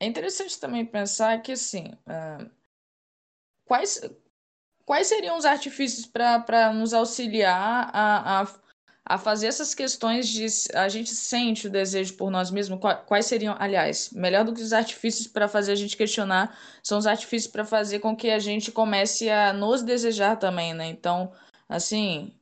[0.00, 2.46] é interessante também pensar que, assim, ah,
[3.64, 4.00] quais,
[4.84, 8.61] quais seriam os artifícios para nos auxiliar a, a,
[9.04, 12.78] a fazer essas questões de a gente sente o desejo por nós mesmos?
[12.80, 16.98] Qua- Quais seriam, aliás, melhor do que os artifícios para fazer a gente questionar, são
[16.98, 20.86] os artifícios para fazer com que a gente comece a nos desejar também, né?
[20.88, 21.32] Então,
[21.68, 22.32] assim.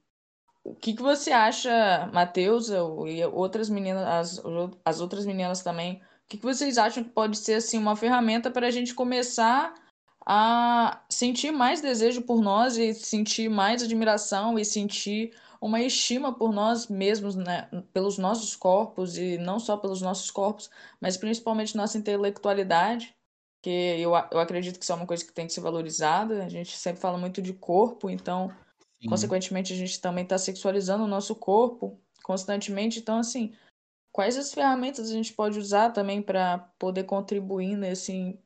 [0.63, 4.43] O que que você acha, Matheus, e outras meninas, as,
[4.85, 8.51] as outras meninas também, o que que vocês acham que pode ser assim uma ferramenta
[8.51, 9.75] para a gente começar
[10.27, 16.53] a sentir mais desejo por nós e sentir mais admiração e sentir uma estima por
[16.53, 20.71] nós mesmos, né, pelos nossos corpos e não só pelos nossos corpos,
[21.01, 23.15] mas principalmente nossa intelectualidade,
[23.63, 26.45] que eu, eu acredito que isso é uma coisa que tem que ser valorizada.
[26.45, 28.51] A gente sempre fala muito de corpo, então
[29.01, 29.09] Sim.
[29.09, 32.99] Consequentemente, a gente também está sexualizando o nosso corpo constantemente.
[32.99, 33.55] Então, assim,
[34.13, 38.39] quais as ferramentas a gente pode usar também para poder contribuir nesse,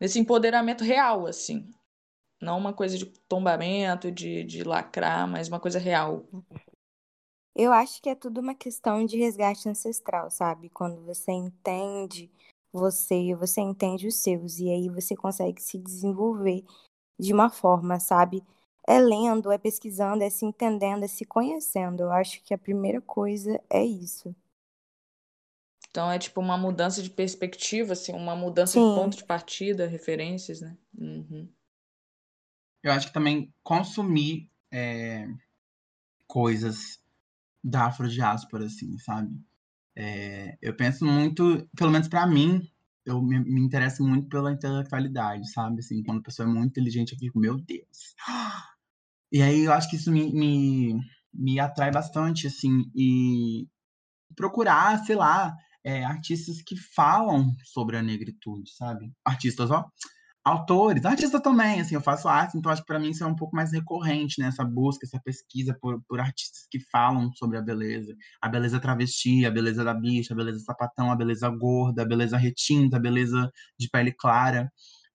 [0.00, 1.70] nesse empoderamento real, assim?
[2.40, 6.24] Não uma coisa de tombamento, de, de lacrar, mas uma coisa real.
[7.54, 10.68] Eu acho que é tudo uma questão de resgate ancestral, sabe?
[10.68, 12.30] Quando você entende
[12.76, 16.64] você, você entende os seus, e aí você consegue se desenvolver
[17.18, 18.42] de uma forma, sabe?
[18.86, 22.02] É lendo, é pesquisando, é se entendendo, é se conhecendo.
[22.02, 24.34] Eu acho que a primeira coisa é isso.
[25.90, 28.94] Então, é tipo uma mudança de perspectiva, assim, uma mudança de Sim.
[28.94, 30.76] ponto de partida, referências, né?
[30.96, 31.48] Uhum.
[32.86, 35.26] Eu acho que também consumir é,
[36.24, 37.00] coisas
[37.62, 39.36] da afrodiáspora, assim, sabe?
[39.96, 42.62] É, eu penso muito, pelo menos pra mim,
[43.04, 45.80] eu me, me interesso muito pela intelectualidade, sabe?
[45.80, 48.14] Assim, quando a pessoa é muito inteligente, eu fico, meu Deus.
[49.32, 51.00] E aí eu acho que isso me, me,
[51.34, 53.66] me atrai bastante, assim, e
[54.36, 59.12] procurar, sei lá, é, artistas que falam sobre a negritude, sabe?
[59.24, 59.90] Artistas, ó.
[60.46, 63.34] Autores, artistas também, assim, eu faço arte, então acho que para mim isso é um
[63.34, 64.46] pouco mais recorrente, né?
[64.46, 68.14] Essa busca, essa pesquisa por, por artistas que falam sobre a beleza.
[68.40, 72.36] A beleza travesti, a beleza da bicha, a beleza sapatão, a beleza gorda, a beleza
[72.36, 74.70] retinta, a beleza de pele clara.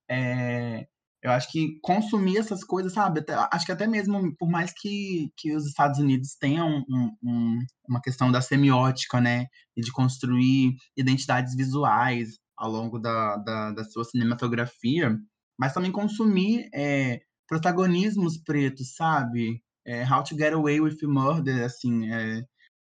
[0.09, 0.85] É,
[1.23, 3.21] eu acho que consumir essas coisas, sabe?
[3.21, 7.59] Até, acho que até mesmo, por mais que, que os Estados Unidos tenham um, um,
[7.87, 9.45] uma questão da semiótica, né?
[9.77, 15.17] E de construir identidades visuais, ao longo da, da, da sua cinematografia,
[15.57, 19.63] mas também consumir é, protagonismos pretos, sabe?
[19.83, 22.45] É, How to Get Away with Murder, assim, é,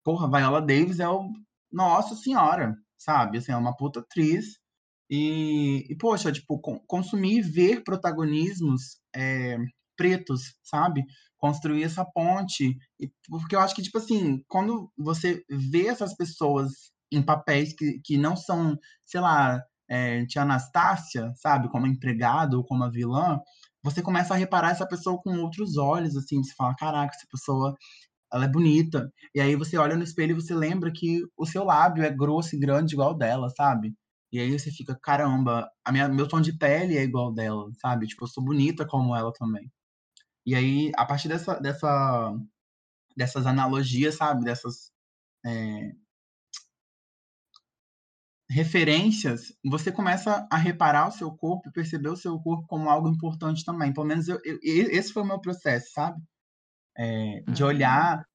[0.05, 1.29] porra, Viola Davis é o
[1.69, 3.39] nossa senhora, sabe?
[3.39, 4.57] Assim, é uma puta atriz
[5.09, 9.57] e, e poxa, tipo, consumir e ver protagonismos é,
[9.97, 11.03] pretos, sabe?
[11.37, 16.71] Construir essa ponte, e, porque eu acho que, tipo assim, quando você vê essas pessoas
[17.11, 22.65] em papéis que, que não são, sei lá, é, tia Anastácia, sabe, como empregado ou
[22.65, 23.39] como a vilã,
[23.83, 27.75] você começa a reparar essa pessoa com outros olhos, assim, você fala, caraca, essa pessoa,
[28.33, 29.11] ela é bonita.
[29.33, 32.55] E aí você olha no espelho e você lembra que o seu lábio é grosso
[32.55, 33.95] e grande igual dela, sabe?
[34.31, 38.07] E aí você fica, caramba, a minha, meu tom de pele é igual dela, sabe?
[38.07, 39.71] Tipo, eu sou bonita como ela também.
[40.45, 42.33] E aí, a partir dessa, dessa,
[43.17, 44.45] dessas analogias, sabe?
[44.45, 44.91] Dessas
[45.45, 45.91] é,
[48.49, 53.09] referências, você começa a reparar o seu corpo e perceber o seu corpo como algo
[53.09, 53.93] importante também.
[53.93, 56.21] Pelo menos eu, eu, esse foi o meu processo, sabe?
[56.97, 57.69] É, de uhum.
[57.69, 58.25] olhar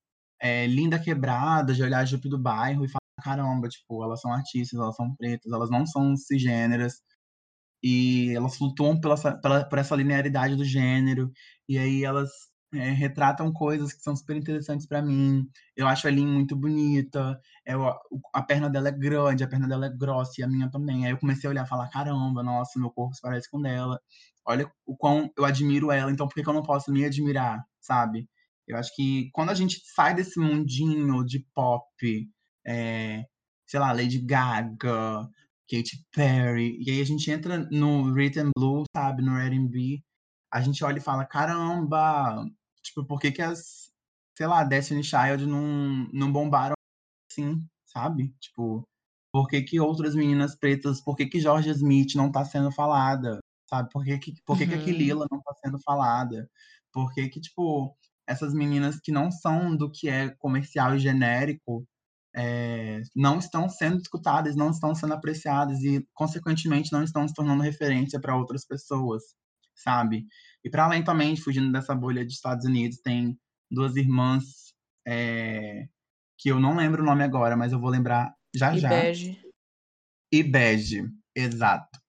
[0.41, 4.33] é, Linda Quebrada, de olhar a Jupe do Bairro e falar, caramba, tipo, elas são
[4.33, 7.01] artistas, elas são pretas, elas não são cisgêneras,
[7.83, 11.33] e elas flutuam pela, pela, por essa linearidade do gênero,
[11.69, 12.31] e aí elas
[12.75, 15.47] é, retratam coisas que são super interessantes para mim.
[15.77, 17.39] Eu acho a Lin muito bonita.
[17.67, 17.85] Eu,
[18.33, 21.05] a perna dela é grande, a perna dela é grossa e a minha também.
[21.05, 24.01] Aí eu comecei a olhar e falar: caramba, nossa, meu corpo se parece com dela.
[24.47, 27.65] Olha o quão eu admiro ela, então por que, que eu não posso me admirar,
[27.81, 28.29] sabe?
[28.67, 31.85] Eu acho que quando a gente sai desse mundinho de pop,
[32.67, 33.25] é,
[33.67, 35.29] sei lá, Lady Gaga,
[35.71, 40.03] Katy Perry, e aí a gente entra no rhythm blues, sabe, no R&B,
[40.53, 42.45] a gente olha e fala, caramba,
[42.83, 43.91] Tipo, por que, que as,
[44.37, 46.75] sei lá, Destiny Child não, não bombaram
[47.31, 48.35] assim, sabe?
[48.41, 48.87] Tipo,
[49.33, 53.39] por que, que outras meninas pretas, por que, que Georgia Smith não tá sendo falada?
[53.69, 53.89] Sabe?
[53.91, 54.71] Por que, que, por que, uhum.
[54.71, 56.49] que a Kilila não tá sendo falada?
[56.93, 61.87] Por que, que, tipo, essas meninas que não são do que é comercial e genérico
[62.35, 67.63] é, não estão sendo escutadas, não estão sendo apreciadas e, consequentemente, não estão se tornando
[67.63, 69.23] referência para outras pessoas,
[69.75, 70.27] sabe?
[70.65, 73.39] E para além também, fugindo dessa bolha de Estados Unidos, tem
[73.71, 74.73] duas irmãs
[75.07, 75.87] é,
[76.39, 78.89] que eu não lembro o nome agora, mas eu vou lembrar já e já.
[78.89, 79.41] Bege.
[80.33, 82.01] E Bege, exato.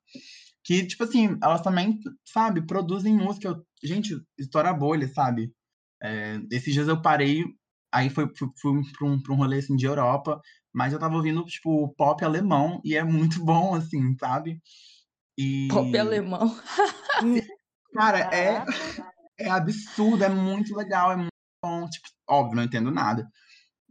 [0.64, 3.50] Que, tipo assim, elas também, sabe, produzem música.
[3.50, 5.54] Eu, gente, estoura a bolha, sabe?
[6.02, 7.44] É, esses dias eu parei,
[7.94, 10.42] aí foi, fui, fui para um, pra um rolê assim, de Europa,
[10.74, 14.62] mas eu tava ouvindo, tipo, pop alemão, e é muito bom, assim, sabe?
[15.38, 15.68] E...
[15.70, 16.60] Pop alemão.
[17.94, 18.64] Cara, é,
[19.40, 21.30] é absurdo, é muito legal, é muito
[21.64, 21.88] bom.
[21.90, 23.28] Tipo, óbvio, não entendo nada.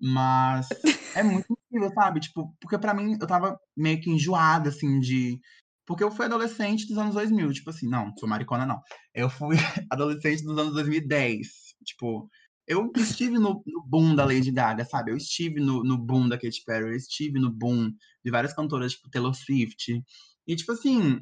[0.01, 0.69] Mas
[1.15, 2.21] é muito incrível, sabe?
[2.21, 5.41] Tipo, porque pra mim eu tava meio que enjoada, assim, de.
[5.87, 8.81] Porque eu fui adolescente dos anos 2000, tipo assim, não, sou maricona não.
[9.15, 9.57] Eu fui
[9.91, 11.49] adolescente dos anos 2010.
[11.85, 12.29] Tipo,
[12.67, 15.11] eu estive no, no boom da Lady Gaga, sabe?
[15.11, 17.93] Eu estive no, no boom da Katy Perry, eu estive no boom
[18.25, 20.03] de várias cantoras, tipo Taylor Swift.
[20.47, 21.21] E, tipo assim,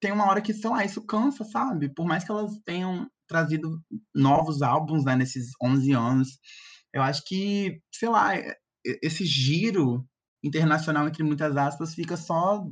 [0.00, 1.88] tem uma hora que, sei lá, isso cansa, sabe?
[1.94, 3.80] Por mais que elas tenham trazido
[4.14, 6.38] novos álbuns, né, nesses 11 anos,
[6.92, 8.32] eu acho que, sei lá,
[9.02, 10.06] esse giro
[10.42, 12.64] internacional, entre muitas aspas, fica só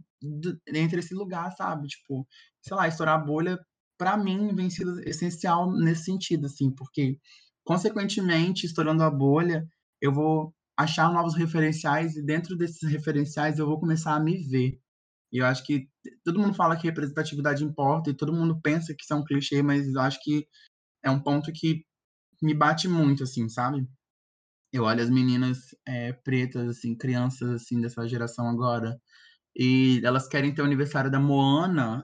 [0.69, 1.89] entre esse lugar, sabe?
[1.89, 2.27] Tipo,
[2.63, 3.59] sei lá, estourar a bolha,
[3.99, 7.19] para mim, vem sido essencial nesse sentido, assim, porque,
[7.65, 9.67] consequentemente, estourando a bolha,
[10.01, 14.79] eu vou achar novos referenciais e dentro desses referenciais eu vou começar a me ver.
[15.33, 15.89] E eu acho que
[16.23, 19.63] todo mundo fala que representatividade importa e todo mundo pensa que isso é um clichê,
[19.63, 20.47] mas eu acho que
[21.03, 21.85] é um ponto que
[22.43, 23.89] me bate muito, assim, sabe?
[24.73, 29.01] Eu olho as meninas é, pretas, assim, crianças, assim, dessa geração agora,
[29.57, 32.03] e elas querem ter o aniversário da Moana,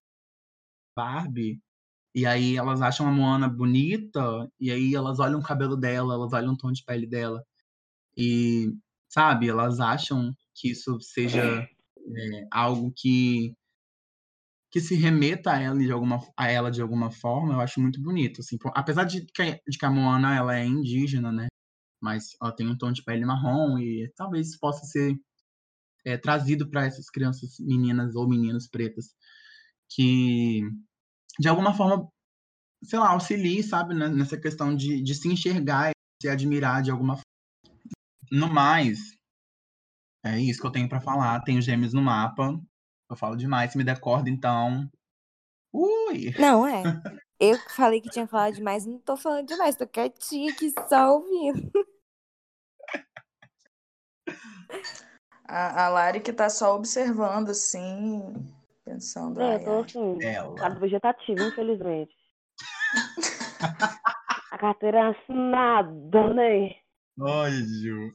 [0.96, 1.60] Barbie,
[2.14, 6.32] e aí elas acham a Moana bonita, e aí elas olham o cabelo dela, elas
[6.32, 7.42] olham o tom de pele dela,
[8.16, 8.74] e,
[9.08, 11.68] sabe, elas acham que isso seja
[12.16, 13.54] é, algo que
[14.70, 18.00] que se remeta a ela de alguma a ela de alguma forma, eu acho muito
[18.02, 21.46] bonito, assim, apesar de que, de que a Moana ela é indígena, né?
[22.00, 25.16] Mas ela tem um tom de pele marrom e talvez possa ser
[26.04, 29.14] é, trazido para essas crianças meninas ou meninos pretas
[29.90, 30.62] que
[31.38, 32.08] de alguma forma,
[32.82, 35.92] sei lá, auxilie, sabe, né, nessa questão de, de se enxergar e
[36.22, 37.22] se admirar de alguma forma.
[38.30, 38.98] No mais,
[40.24, 41.40] é isso que eu tenho para falar.
[41.40, 42.58] Tenho gêmeos no mapa.
[43.10, 43.72] Eu falo demais.
[43.72, 44.88] Se me der corda, então.
[45.72, 46.34] Ui!
[46.38, 46.82] Não, é.
[47.40, 51.70] Eu falei que tinha falado demais, não tô falando demais, tô quietinha aqui só ouvindo.
[55.44, 58.20] A, a Lari que tá só observando, assim,
[58.84, 59.40] pensando.
[59.40, 60.52] É, eu tô assim, Ela.
[60.52, 62.12] estado vegetativo, infelizmente.
[64.50, 66.74] A carteira é assinada, né?
[67.16, 68.12] Ju.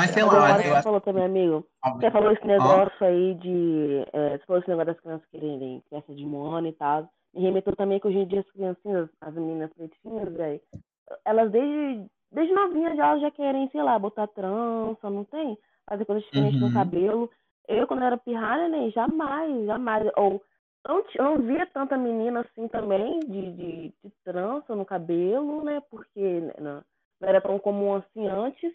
[0.00, 0.66] Mas sei Mas lá, né?
[0.70, 1.62] eu Você falou também, amigo.
[1.62, 4.04] que Você falou esse negócio aí de.
[4.12, 7.08] É, você falou esse negócio das crianças quererem festa de mono e tal.
[7.34, 10.60] Me remeteu também que hoje em dia as criancinhas, as meninas pretinhas, velho,
[11.24, 15.56] elas desde, desde novinhas já, já querem, sei lá, botar trança, não tem?
[15.88, 16.68] Fazer coisas diferentes Uhum.
[16.68, 17.30] no cabelo.
[17.68, 20.10] Eu, quando era pirralha, nem jamais, jamais.
[20.16, 20.42] Ou
[20.88, 25.80] não, ti- não via tanta menina assim também, de, de, de trança no cabelo, né?
[25.90, 26.82] Porque né, não,
[27.20, 28.72] não era tão comum assim antes.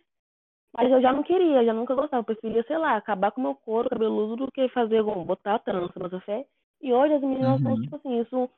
[0.77, 2.19] Mas eu já não queria, já nunca gostava.
[2.21, 5.55] Eu preferia, sei lá, acabar com o meu couro cabeludo do que fazer, algum- botar
[5.55, 6.45] a trança, mas fé.
[6.81, 7.81] E hoje as meninas Uhum.
[7.81, 8.49] tipo assim, isso,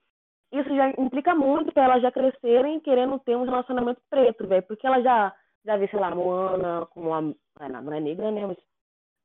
[0.51, 4.63] isso já implica muito pra elas já crescerem querendo ter um relacionamento preto, velho.
[4.63, 7.36] Porque elas já, já vê, sei lá, Moana como uma.
[7.59, 8.47] é, Não, é negra, né?
[8.47, 8.57] Mas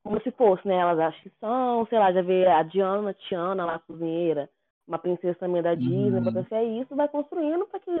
[0.03, 0.75] como se fosse, né?
[0.75, 4.49] Elas acham que são, sei lá, já vê a Diana, Tiana lá, a cozinheira,
[4.87, 6.23] uma princesa também da Disney, Uhum.
[6.23, 7.91] bota fé, e isso vai construindo pra que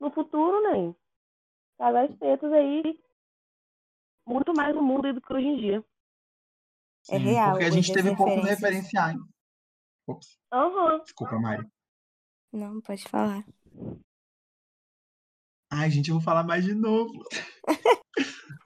[0.00, 0.94] no futuro, né?
[1.78, 2.98] Casais pretos aí
[4.26, 5.84] muito mais no mundo do que hoje em dia.
[7.10, 9.18] É Sim, real, Porque a gente teve poucos referenciais.
[10.06, 11.02] Ops, Aham.
[11.02, 11.66] desculpa, Mari.
[12.52, 13.44] Não, pode falar.
[15.70, 17.12] Ai, gente, eu vou falar mais de novo.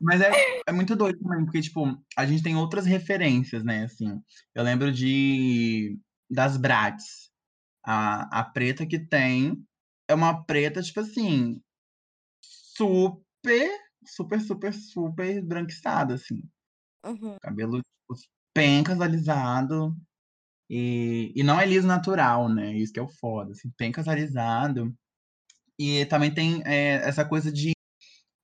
[0.00, 0.30] Mas é,
[0.66, 1.82] é muito doido também, porque, tipo,
[2.16, 4.22] a gente tem outras referências, né, assim.
[4.54, 5.98] Eu lembro de...
[6.30, 7.28] das Bratz.
[7.84, 9.64] A, a preta que tem
[10.06, 11.62] é uma preta, tipo assim,
[12.42, 13.70] super,
[14.08, 16.42] super, super, super branquiçada, assim.
[17.04, 17.36] Uhum.
[17.40, 18.20] Cabelo, tipo,
[18.54, 19.96] pencas alisado.
[20.70, 22.76] E, e não é liso natural, né?
[22.76, 23.52] Isso que é o foda.
[23.52, 24.94] Assim, pencas alisado.
[25.78, 27.72] E também tem é, essa coisa de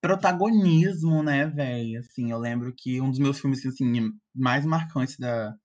[0.00, 1.98] protagonismo, né, velho?
[2.00, 5.56] Assim, eu lembro que um dos meus filmes assim, mais marcantes da,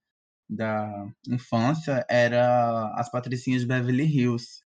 [0.48, 4.62] da infância era As Patricinhas de Beverly Hills.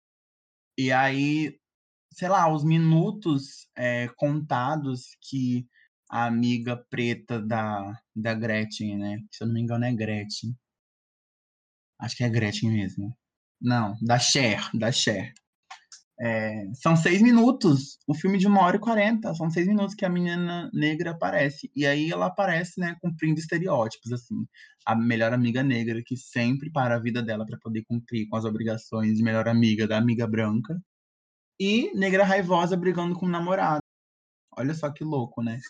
[0.79, 1.59] E aí,
[2.15, 5.67] sei lá, os minutos é, contados que
[6.11, 9.19] a amiga preta da, da Gretchen, né?
[9.31, 10.57] Se eu não me engano é Gretchen.
[11.99, 13.17] Acho que é Gretchen mesmo.
[13.61, 15.33] Não, da Cher, da Cher.
[16.21, 20.05] É, são seis minutos, o filme de uma hora e quarenta, são seis minutos que
[20.05, 21.71] a menina negra aparece.
[21.75, 24.47] E aí ela aparece, né, cumprindo estereótipos, assim.
[24.87, 28.45] A melhor amiga negra que sempre para a vida dela para poder cumprir com as
[28.45, 30.81] obrigações de melhor amiga da amiga branca.
[31.59, 33.81] E negra raivosa brigando com o namorado.
[34.57, 35.61] Olha só que louco, né?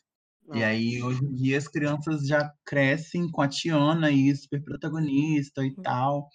[0.53, 5.65] E aí, hoje em dia, as crianças já crescem com a Tiana aí, super protagonista
[5.65, 6.29] e tal,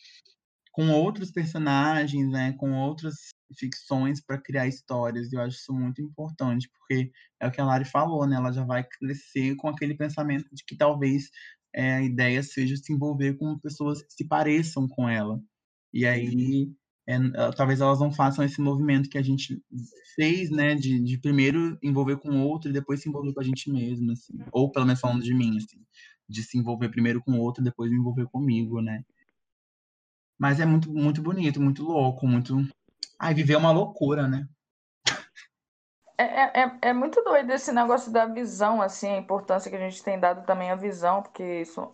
[0.71, 2.53] com outros personagens, né?
[2.53, 5.31] Com outras ficções para criar histórias.
[5.31, 8.35] E eu acho isso muito importante, porque é o que a Lari falou, né?
[8.35, 11.29] Ela já vai crescer com aquele pensamento de que talvez
[11.73, 15.39] é, a ideia seja se envolver com pessoas que se pareçam com ela.
[15.93, 16.71] E aí,
[17.09, 19.59] é, talvez elas não façam esse movimento que a gente
[20.15, 23.43] fez, né, de, de primeiro envolver com o outro e depois se envolver com a
[23.43, 24.37] gente mesmo, assim.
[24.51, 25.83] Ou pelo menos falando de mim, assim,
[26.27, 29.03] de se envolver primeiro com o outro e depois me envolver comigo, né.
[30.37, 32.55] Mas é muito, muito bonito, muito louco, muito.
[33.17, 34.47] Ai, viver é uma loucura, né?
[36.17, 39.79] É, é, é- é muito doido esse negócio da visão, assim, a importância que a
[39.89, 41.93] gente tem dado também à visão, porque isso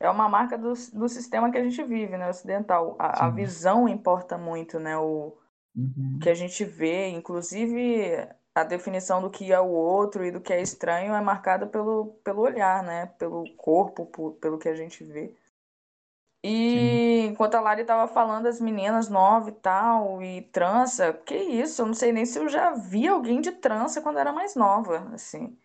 [0.00, 2.96] é uma marca do, do sistema que a gente vive, né, ocidental.
[2.98, 3.30] A, a Sim.
[3.30, 5.36] visão importa muito, né, o
[5.76, 6.20] Uhum.
[6.20, 10.52] que a gente vê, inclusive a definição do que é o outro e do que
[10.52, 15.04] é estranho é marcada pelo, pelo olhar, né, pelo corpo, por- pelo que a gente
[15.04, 15.34] vê.
[16.42, 21.82] E enquanto a Lari tava falando as meninas novas e tal, e trança, que isso,
[21.82, 25.10] eu não sei nem se eu já vi alguém de trança quando era mais nova,
[25.14, 25.58] assim.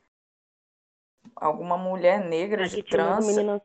[1.36, 3.20] Alguma mulher negra de Aqui tinha umas trança.
[3.20, 3.62] meninas.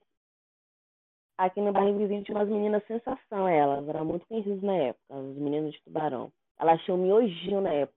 [1.39, 5.37] Aqui no bairro vizinho tinha umas meninas sensação, elas eram muito conhecidas na época, as
[5.37, 6.33] meninas de tubarão.
[6.59, 7.97] Elas tinham miojinho na época.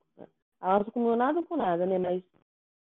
[0.61, 1.97] Elas não comiam nada com nada, né?
[1.97, 2.21] Mas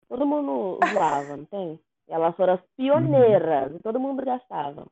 [0.07, 1.79] todo mundo zoava, não tem?
[2.07, 4.85] E elas foram as pioneiras, e todo mundo gastava.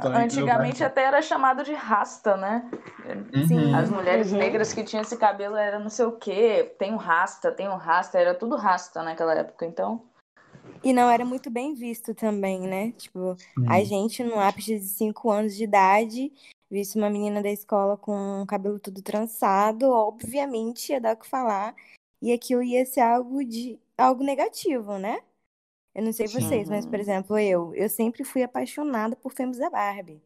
[0.00, 2.70] Também- Antigamente até era chamado de rasta, né?
[3.34, 3.74] Uhum.
[3.74, 4.38] As mulheres Uhum.
[4.38, 7.76] negras que tinham esse cabelo era não sei o quê, tem um rasta, tem um
[7.76, 10.02] rasta, era tudo rasta naquela época, então.
[10.82, 12.92] E não era muito bem visto também, né?
[12.92, 13.36] Tipo,
[13.66, 13.84] a Sim.
[13.84, 16.32] gente, no ápice de 5 anos de idade,
[16.70, 21.26] visse uma menina da escola com o cabelo tudo trançado, obviamente ia dar o que
[21.26, 21.74] falar
[22.20, 25.20] e aquilo ia ser algo de algo negativo, né?
[25.94, 29.70] Eu não sei vocês, mas, por exemplo, eu, eu sempre fui apaixonada por filmes da
[29.70, 30.20] Barbie.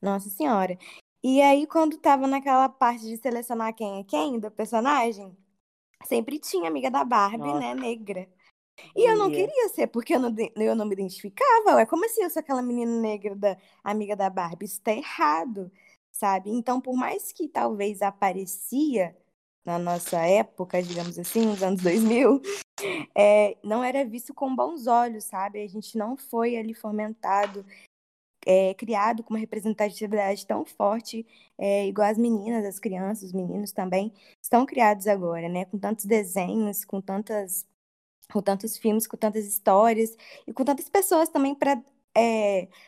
[0.00, 0.78] Nossa Senhora.
[1.22, 5.36] E aí, quando tava naquela parte de selecionar quem é quem do personagem,
[6.06, 7.74] sempre tinha amiga da Barbie, né, Nossa.
[7.74, 8.28] negra.
[8.96, 9.36] E eu não Ia.
[9.36, 11.76] queria ser, porque eu não, eu não me identificava.
[11.76, 14.66] Ué, como assim eu sou aquela menina negra da amiga da Barbie?
[14.66, 15.70] Isso tá errado,
[16.10, 16.50] sabe?
[16.50, 19.16] Então, por mais que talvez aparecia
[19.64, 22.40] na nossa época, digamos assim, nos anos 2000,
[23.14, 25.62] é, não era visto com bons olhos, sabe?
[25.62, 27.64] A gente não foi ali fomentado,
[28.46, 31.26] é, criado com uma representatividade tão forte,
[31.58, 34.12] é, igual as meninas, as crianças, os meninos também
[34.42, 35.64] estão criados agora, né?
[35.66, 37.66] Com tantos desenhos, com tantas,
[38.32, 40.16] com tantos filmes, com tantas histórias
[40.46, 41.82] e com tantas pessoas também para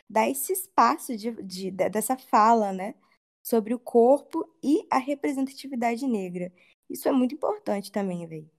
[0.09, 2.95] dar esse espaço de, de- de- dessa fala, né?
[3.41, 6.51] Sobre o corpo e a representatividade negra.
[6.89, 8.49] Isso é muito importante também, velho.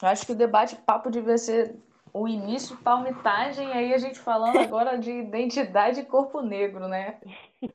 [0.00, 1.74] Eu acho que o debate papo devia ser
[2.12, 7.18] o início, palmitagem, e aí a gente falando agora de identidade e corpo negro, né?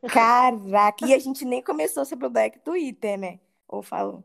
[0.07, 3.39] Caraca, e a gente nem começou sobre o Black Twitter, né?
[3.67, 4.23] Ou falou?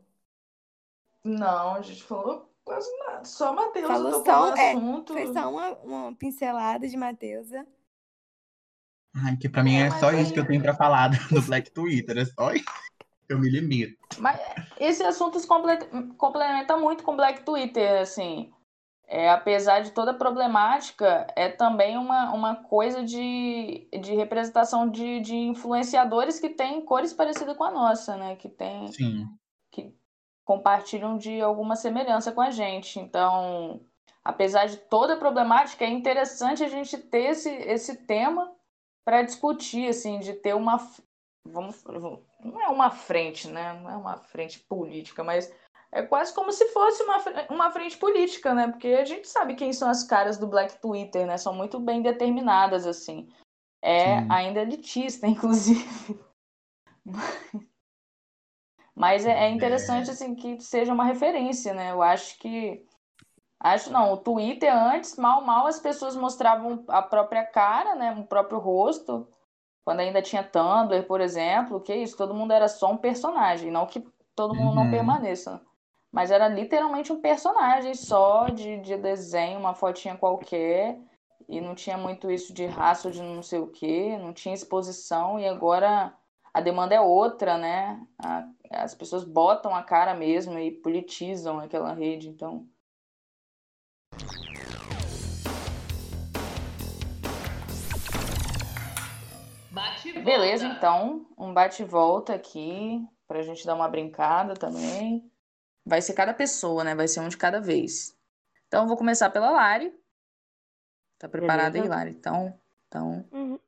[1.25, 3.25] Não, a gente falou quase nada.
[3.25, 5.13] Só Matheus Falou só- no é, assunto.
[5.13, 7.65] Foi só uma, uma pincelada de Matheusa.
[9.15, 11.41] Ai, que pra mim É, é só aí- isso que eu tenho pra falar do
[11.43, 12.17] Black Twitter.
[12.17, 12.65] É só isso
[13.27, 13.97] que eu me limito.
[14.19, 14.39] Mas
[14.79, 15.79] esse assunto se comple-
[16.17, 18.51] complementa muito com o Black Twitter, assim.
[19.07, 25.19] É, apesar de toda a problemática, é também uma, uma coisa de, de representação de,
[25.21, 28.35] de influenciadores que têm cores parecidas com a nossa, né?
[28.35, 29.27] Que tem, Sim.
[30.45, 32.99] Compartilham de alguma semelhança com a gente.
[32.99, 33.81] Então,
[34.23, 38.55] apesar de toda a problemática, é interessante a gente ter esse, esse tema
[39.03, 40.77] para discutir, assim, de ter uma.
[41.47, 41.83] Vamos,
[42.43, 43.73] não é uma frente, né?
[43.81, 45.51] Não é uma frente política, mas
[45.91, 47.17] é quase como se fosse uma,
[47.49, 48.67] uma frente política, né?
[48.67, 51.37] Porque a gente sabe quem são as caras do Black Twitter, né?
[51.37, 53.29] São muito bem determinadas, assim.
[53.81, 54.27] É Sim.
[54.29, 56.19] ainda elitista, inclusive.
[58.95, 61.91] Mas é, é interessante assim que seja uma referência, né?
[61.91, 62.85] Eu acho que
[63.59, 68.25] acho não, o Twitter antes mal mal as pessoas mostravam a própria cara, né, o
[68.25, 69.27] próprio rosto.
[69.83, 73.85] Quando ainda tinha Tumblr, por exemplo, que isso, todo mundo era só um personagem, não
[73.87, 74.01] que
[74.35, 74.89] todo mundo não Uhum.
[74.89, 75.61] permaneça.
[76.11, 80.99] Mas era literalmente um personagem só de, de desenho, uma fotinha qualquer,
[81.47, 85.39] e não tinha muito isso de raça de não sei o quê, não tinha exposição,
[85.39, 86.13] e agora
[86.53, 88.05] a demanda é outra, né?
[88.17, 92.67] A- as pessoas botam a cara mesmo e politizam aquela rede, então.
[99.71, 100.77] Bate e Beleza, volta.
[100.77, 105.29] então, um bate e volta aqui, pra gente dar uma brincada também.
[105.85, 106.95] Vai ser cada pessoa, né?
[106.95, 108.17] Vai ser um de cada vez.
[108.67, 109.93] Então, eu vou começar pela Lari.
[111.19, 111.87] Tá preparada aí.
[111.87, 112.11] Lari?
[112.11, 112.57] Então,
[112.87, 113.59] então, Uhum.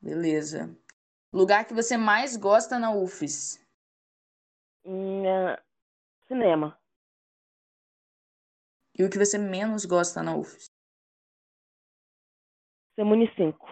[0.00, 0.74] beleza.
[1.32, 3.60] Lugar que você mais gosta na UFES?
[6.28, 6.80] Cinema.
[8.96, 10.70] E o que você menos gosta na UFES?
[12.94, 13.66] Semune 5.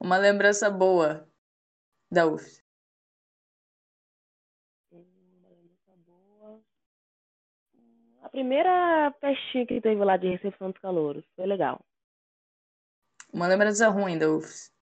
[0.00, 1.26] Uma lembrança boa
[2.10, 2.64] da UFES.
[8.22, 11.24] A primeira festinha que teve lá de recepção dos calouros.
[11.36, 11.80] Foi legal.
[13.32, 14.75] Uma lembrança ruim da UFES.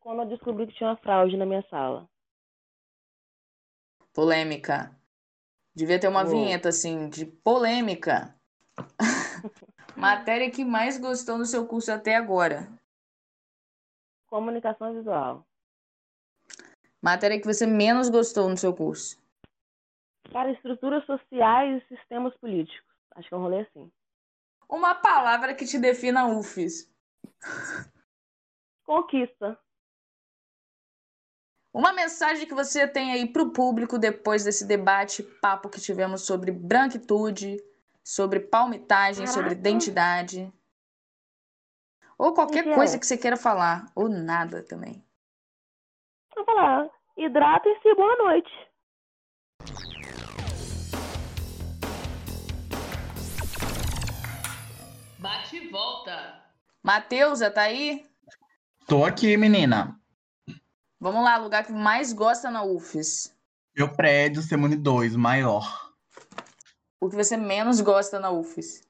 [0.00, 2.08] Quando eu descobri que tinha uma fraude na minha sala.
[4.12, 4.96] Polêmica.
[5.74, 6.30] Devia ter uma Uou.
[6.30, 8.34] vinheta assim de polêmica.
[9.96, 12.68] Matéria que mais gostou no seu curso até agora.
[14.26, 15.46] Comunicação visual.
[17.02, 19.20] Matéria que você menos gostou no seu curso.
[20.32, 22.94] Cara, estruturas sociais e sistemas políticos.
[23.12, 23.90] Acho que é um rolê assim.
[24.68, 26.92] Uma palavra que te defina UFES.
[28.88, 29.60] Conquista.
[31.74, 36.22] Uma mensagem que você tem aí para o público depois desse debate, papo que tivemos
[36.22, 37.58] sobre branquitude,
[38.02, 39.60] sobre palmitagem, sobre Caraca.
[39.60, 40.52] identidade.
[42.16, 42.74] Ou qualquer que é?
[42.74, 43.92] coisa que você queira falar.
[43.94, 45.04] Ou nada também.
[46.34, 46.88] Vou falar.
[47.18, 48.68] Hidratem-se e boa noite.
[55.18, 56.42] Bate e volta.
[56.82, 58.08] Mateusa, tá aí?
[58.88, 60.00] Tô aqui, menina.
[60.98, 63.36] Vamos lá, lugar que mais gosta na UFES.
[63.76, 65.92] Meu prédio, Semune 2, maior.
[66.98, 68.80] O que você menos gosta na UFES?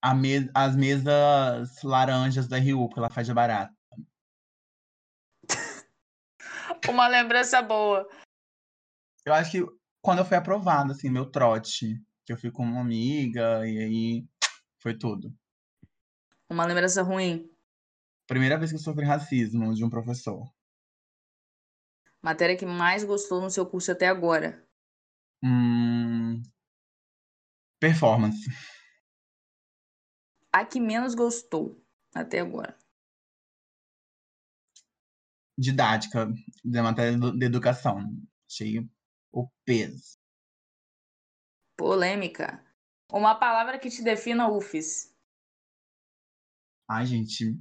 [0.00, 3.74] A me- as mesas laranjas da RU, porque ela faz de barato.
[6.88, 8.08] Uma lembrança boa.
[9.26, 9.66] Eu acho que
[10.00, 14.24] quando eu fui aprovada, assim, meu trote, que eu fui com uma amiga, e aí
[14.80, 15.34] foi tudo.
[16.48, 17.50] Uma lembrança ruim.
[18.26, 20.50] Primeira vez que eu sofri racismo de um professor.
[22.22, 24.66] Matéria que mais gostou no seu curso até agora.
[25.42, 26.42] Hum...
[27.78, 28.48] Performance.
[30.50, 32.78] A que menos gostou até agora.
[35.58, 36.32] Didática,
[36.64, 38.00] da matéria de educação.
[38.48, 38.78] Achei
[39.30, 40.18] o peso.
[41.76, 42.64] Polêmica.
[43.12, 45.14] Uma palavra que te defina UFES.
[46.88, 47.58] Ai, gente.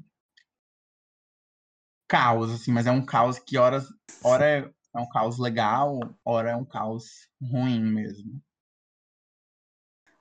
[2.07, 3.87] Caos, assim, mas é um caos que horas,
[4.23, 4.59] hora é,
[4.95, 8.41] é um caos legal, hora é um caos ruim mesmo.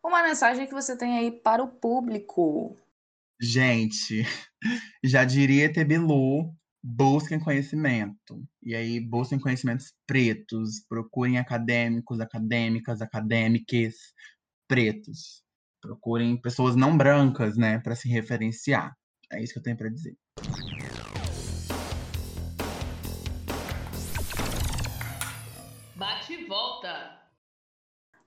[0.05, 2.76] Uma mensagem que você tem aí para o público.
[3.41, 4.22] Gente,
[5.05, 8.45] já diria ET Bilu, busquem conhecimento.
[8.62, 13.95] E aí, busquem conhecimentos pretos, procurem acadêmicos, acadêmicas, acadêmicas
[14.68, 15.43] pretos.
[15.80, 18.97] Procurem pessoas não brancas, né, para se referenciar.
[19.33, 20.16] É isso que eu tenho para dizer.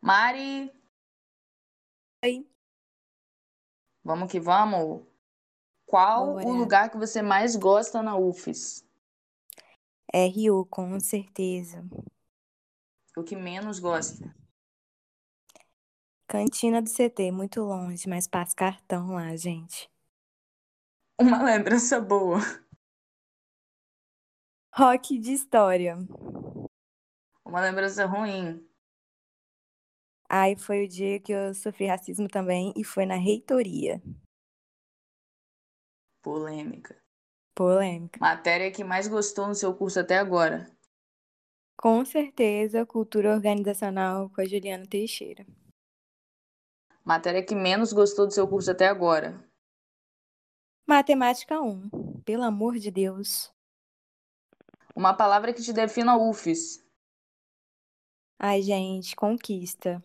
[0.05, 0.71] Mari.
[2.23, 2.47] Oi.
[4.03, 5.03] Vamos que vamos.
[5.83, 6.45] Qual Bora.
[6.45, 8.85] o lugar que você mais gosta na UFES?
[10.13, 11.83] RU, com certeza.
[13.17, 14.31] O que menos gosta?
[16.27, 19.89] Cantina do CT, muito longe, mas passa cartão lá, gente.
[21.19, 22.37] Uma lembrança boa.
[24.71, 25.97] Rock de história.
[27.43, 28.74] Uma lembrança ruim.
[30.29, 34.01] Aí foi o dia que eu sofri racismo também e foi na reitoria.
[36.23, 36.99] Polêmica.
[37.53, 38.19] Polêmica.
[38.19, 40.65] Matéria que mais gostou no seu curso até agora?
[41.77, 45.45] Com certeza, cultura organizacional com a Juliana Teixeira.
[47.03, 49.47] Matéria que menos gostou do seu curso até agora?
[50.87, 52.21] Matemática 1.
[52.25, 53.53] Pelo amor de Deus.
[54.95, 56.83] Uma palavra que te defina UFES?
[58.39, 60.03] Ai, gente, conquista.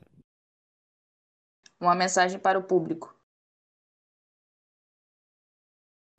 [1.81, 3.15] Uma mensagem para o público?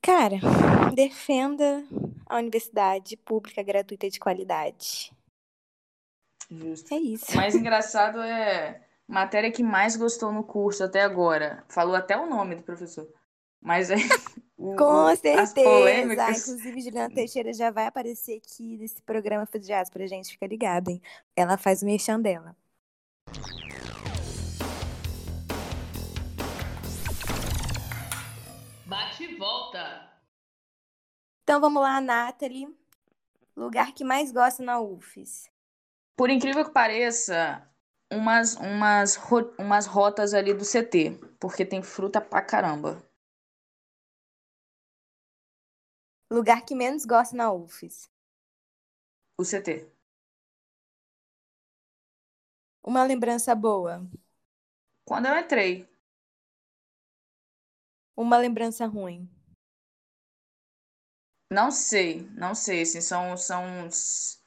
[0.01, 0.37] Cara,
[0.95, 1.85] defenda
[2.25, 5.13] a universidade pública gratuita de qualidade.
[6.49, 6.93] Justo.
[6.93, 7.31] É isso.
[7.31, 11.63] O mais engraçado é matéria que mais gostou no curso até agora.
[11.69, 13.07] Falou até o nome do professor.
[13.61, 13.95] Mas é
[14.57, 15.53] o- Com o- certeza.
[15.53, 16.47] polêmicas.
[16.47, 20.31] Inclusive, Juliana Teixeira já vai aparecer aqui nesse programa de diáspora, gente.
[20.31, 20.99] Fica ligado, hein?
[21.35, 22.55] Ela faz o merchan dela.
[29.41, 30.07] Volta.
[31.43, 32.67] Então vamos lá, Nathalie.
[33.55, 35.49] Lugar que mais gosta na UFES.
[36.15, 37.67] Por incrível que pareça,
[38.11, 43.01] umas, umas, ro- umas rotas ali do CT, porque tem fruta pra caramba.
[46.31, 48.09] Lugar que menos gosta na UFES.
[49.37, 49.91] O CT.
[52.83, 54.07] Uma lembrança boa.
[55.05, 55.87] Quando eu entrei,
[58.21, 59.29] Uma lembrança ruim.
[61.51, 63.63] não sei, não sei, assim, são, são.
[63.85, 64.39] uns-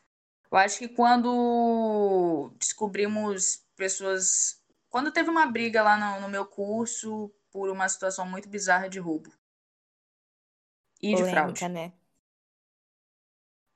[0.51, 4.63] Eu acho que quando descobrimos pessoas.
[4.89, 8.99] Quando teve uma briga lá no, no meu curso por uma situação muito bizarra de
[9.01, 9.31] roubo.
[11.03, 11.61] E de fraude.
[11.61, 11.93] Polêmica, né?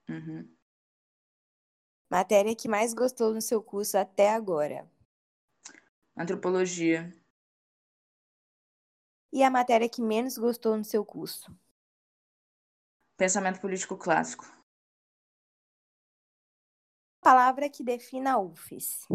[0.08, 0.48] Uhum.
[2.10, 4.86] Matéria que mais gostou no seu curso até agora.
[6.16, 7.10] Antropologia.
[9.32, 11.54] E a matéria que menos gostou no seu curso.
[13.16, 14.44] Pensamento político clássico.
[17.20, 19.06] Palavra que defina a UFES.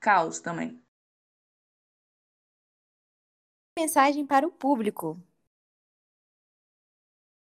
[0.00, 0.82] Caos também.
[3.76, 5.20] Mensagem para o público.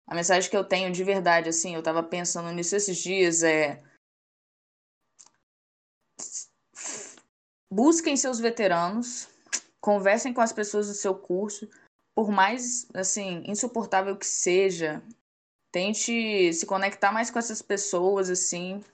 [0.07, 3.81] A mensagem que eu tenho de verdade, assim, eu tava pensando nisso esses dias, é.
[7.73, 9.29] Busquem seus veteranos,
[9.81, 11.69] conversem com as pessoas do seu curso,
[12.15, 15.03] por mais, assim, insuportável que seja,
[15.73, 18.85] tente se conectar mais com essas pessoas, assim,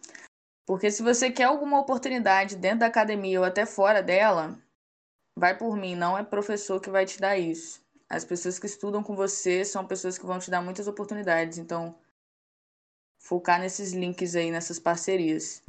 [0.66, 4.58] porque se você quer alguma oportunidade dentro da academia ou até fora dela,
[5.38, 7.80] vai por mim, não é professor que vai te dar isso.
[8.08, 11.58] As pessoas que estudam com você são pessoas que vão te dar muitas oportunidades.
[11.58, 11.96] Então,
[13.20, 15.62] focar nesses links aí, nessas parcerias.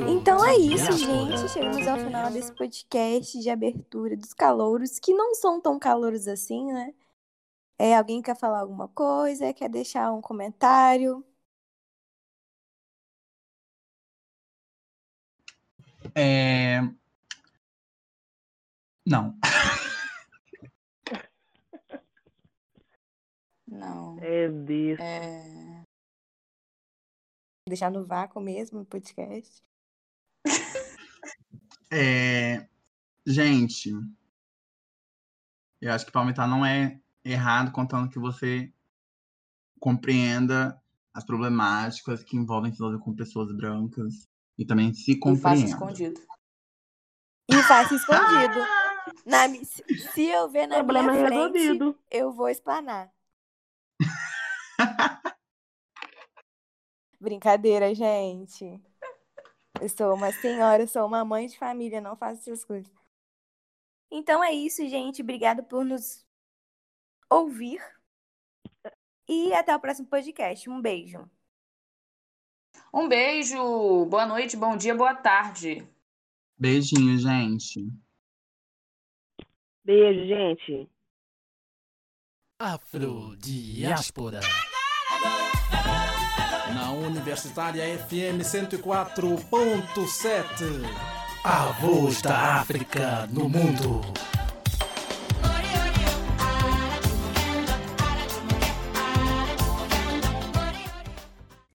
[0.00, 1.36] Então é isso, Diáspora.
[1.36, 1.48] gente.
[1.50, 6.72] Chegamos ao final desse podcast de abertura dos calouros, que não são tão calouros assim,
[6.72, 6.94] né?
[7.78, 9.52] É, alguém quer falar alguma coisa?
[9.52, 11.24] Quer deixar um comentário?
[16.14, 16.80] É...
[19.06, 19.36] Não.
[23.66, 24.18] Não.
[24.20, 25.02] É besta.
[25.04, 25.82] É...
[27.68, 29.62] Deixar no vácuo mesmo o podcast?
[31.92, 32.66] É...
[33.26, 33.92] Gente,
[35.80, 38.72] eu acho que palmitar não é errado, contando que você
[39.78, 40.80] compreenda
[41.12, 44.28] as problemáticas que envolvem se envolver com pessoas brancas
[44.58, 45.66] e também se E faço compreenda.
[45.66, 46.20] escondido.
[47.50, 48.58] E faça escondido.
[49.26, 51.98] Na se, eu ver na Problema minha frente, resolvido.
[52.10, 53.12] eu vou explanar.
[57.20, 58.80] Brincadeira, gente.
[59.82, 62.88] Eu sou uma senhora, eu sou uma mãe de família, não faço essas coisas.
[64.12, 65.22] Então é isso, gente.
[65.22, 66.24] Obrigada por nos
[67.28, 67.80] ouvir.
[69.28, 70.70] E até o próximo podcast.
[70.70, 71.28] Um beijo.
[72.94, 75.84] Um beijo, boa noite, bom dia, boa tarde.
[76.56, 77.90] Beijinho, gente.
[79.84, 80.88] Beijo, gente.
[82.56, 84.38] Afrodiáspora.
[87.02, 90.84] Universitária FM 104.7.
[91.44, 94.00] A voz da África no mundo.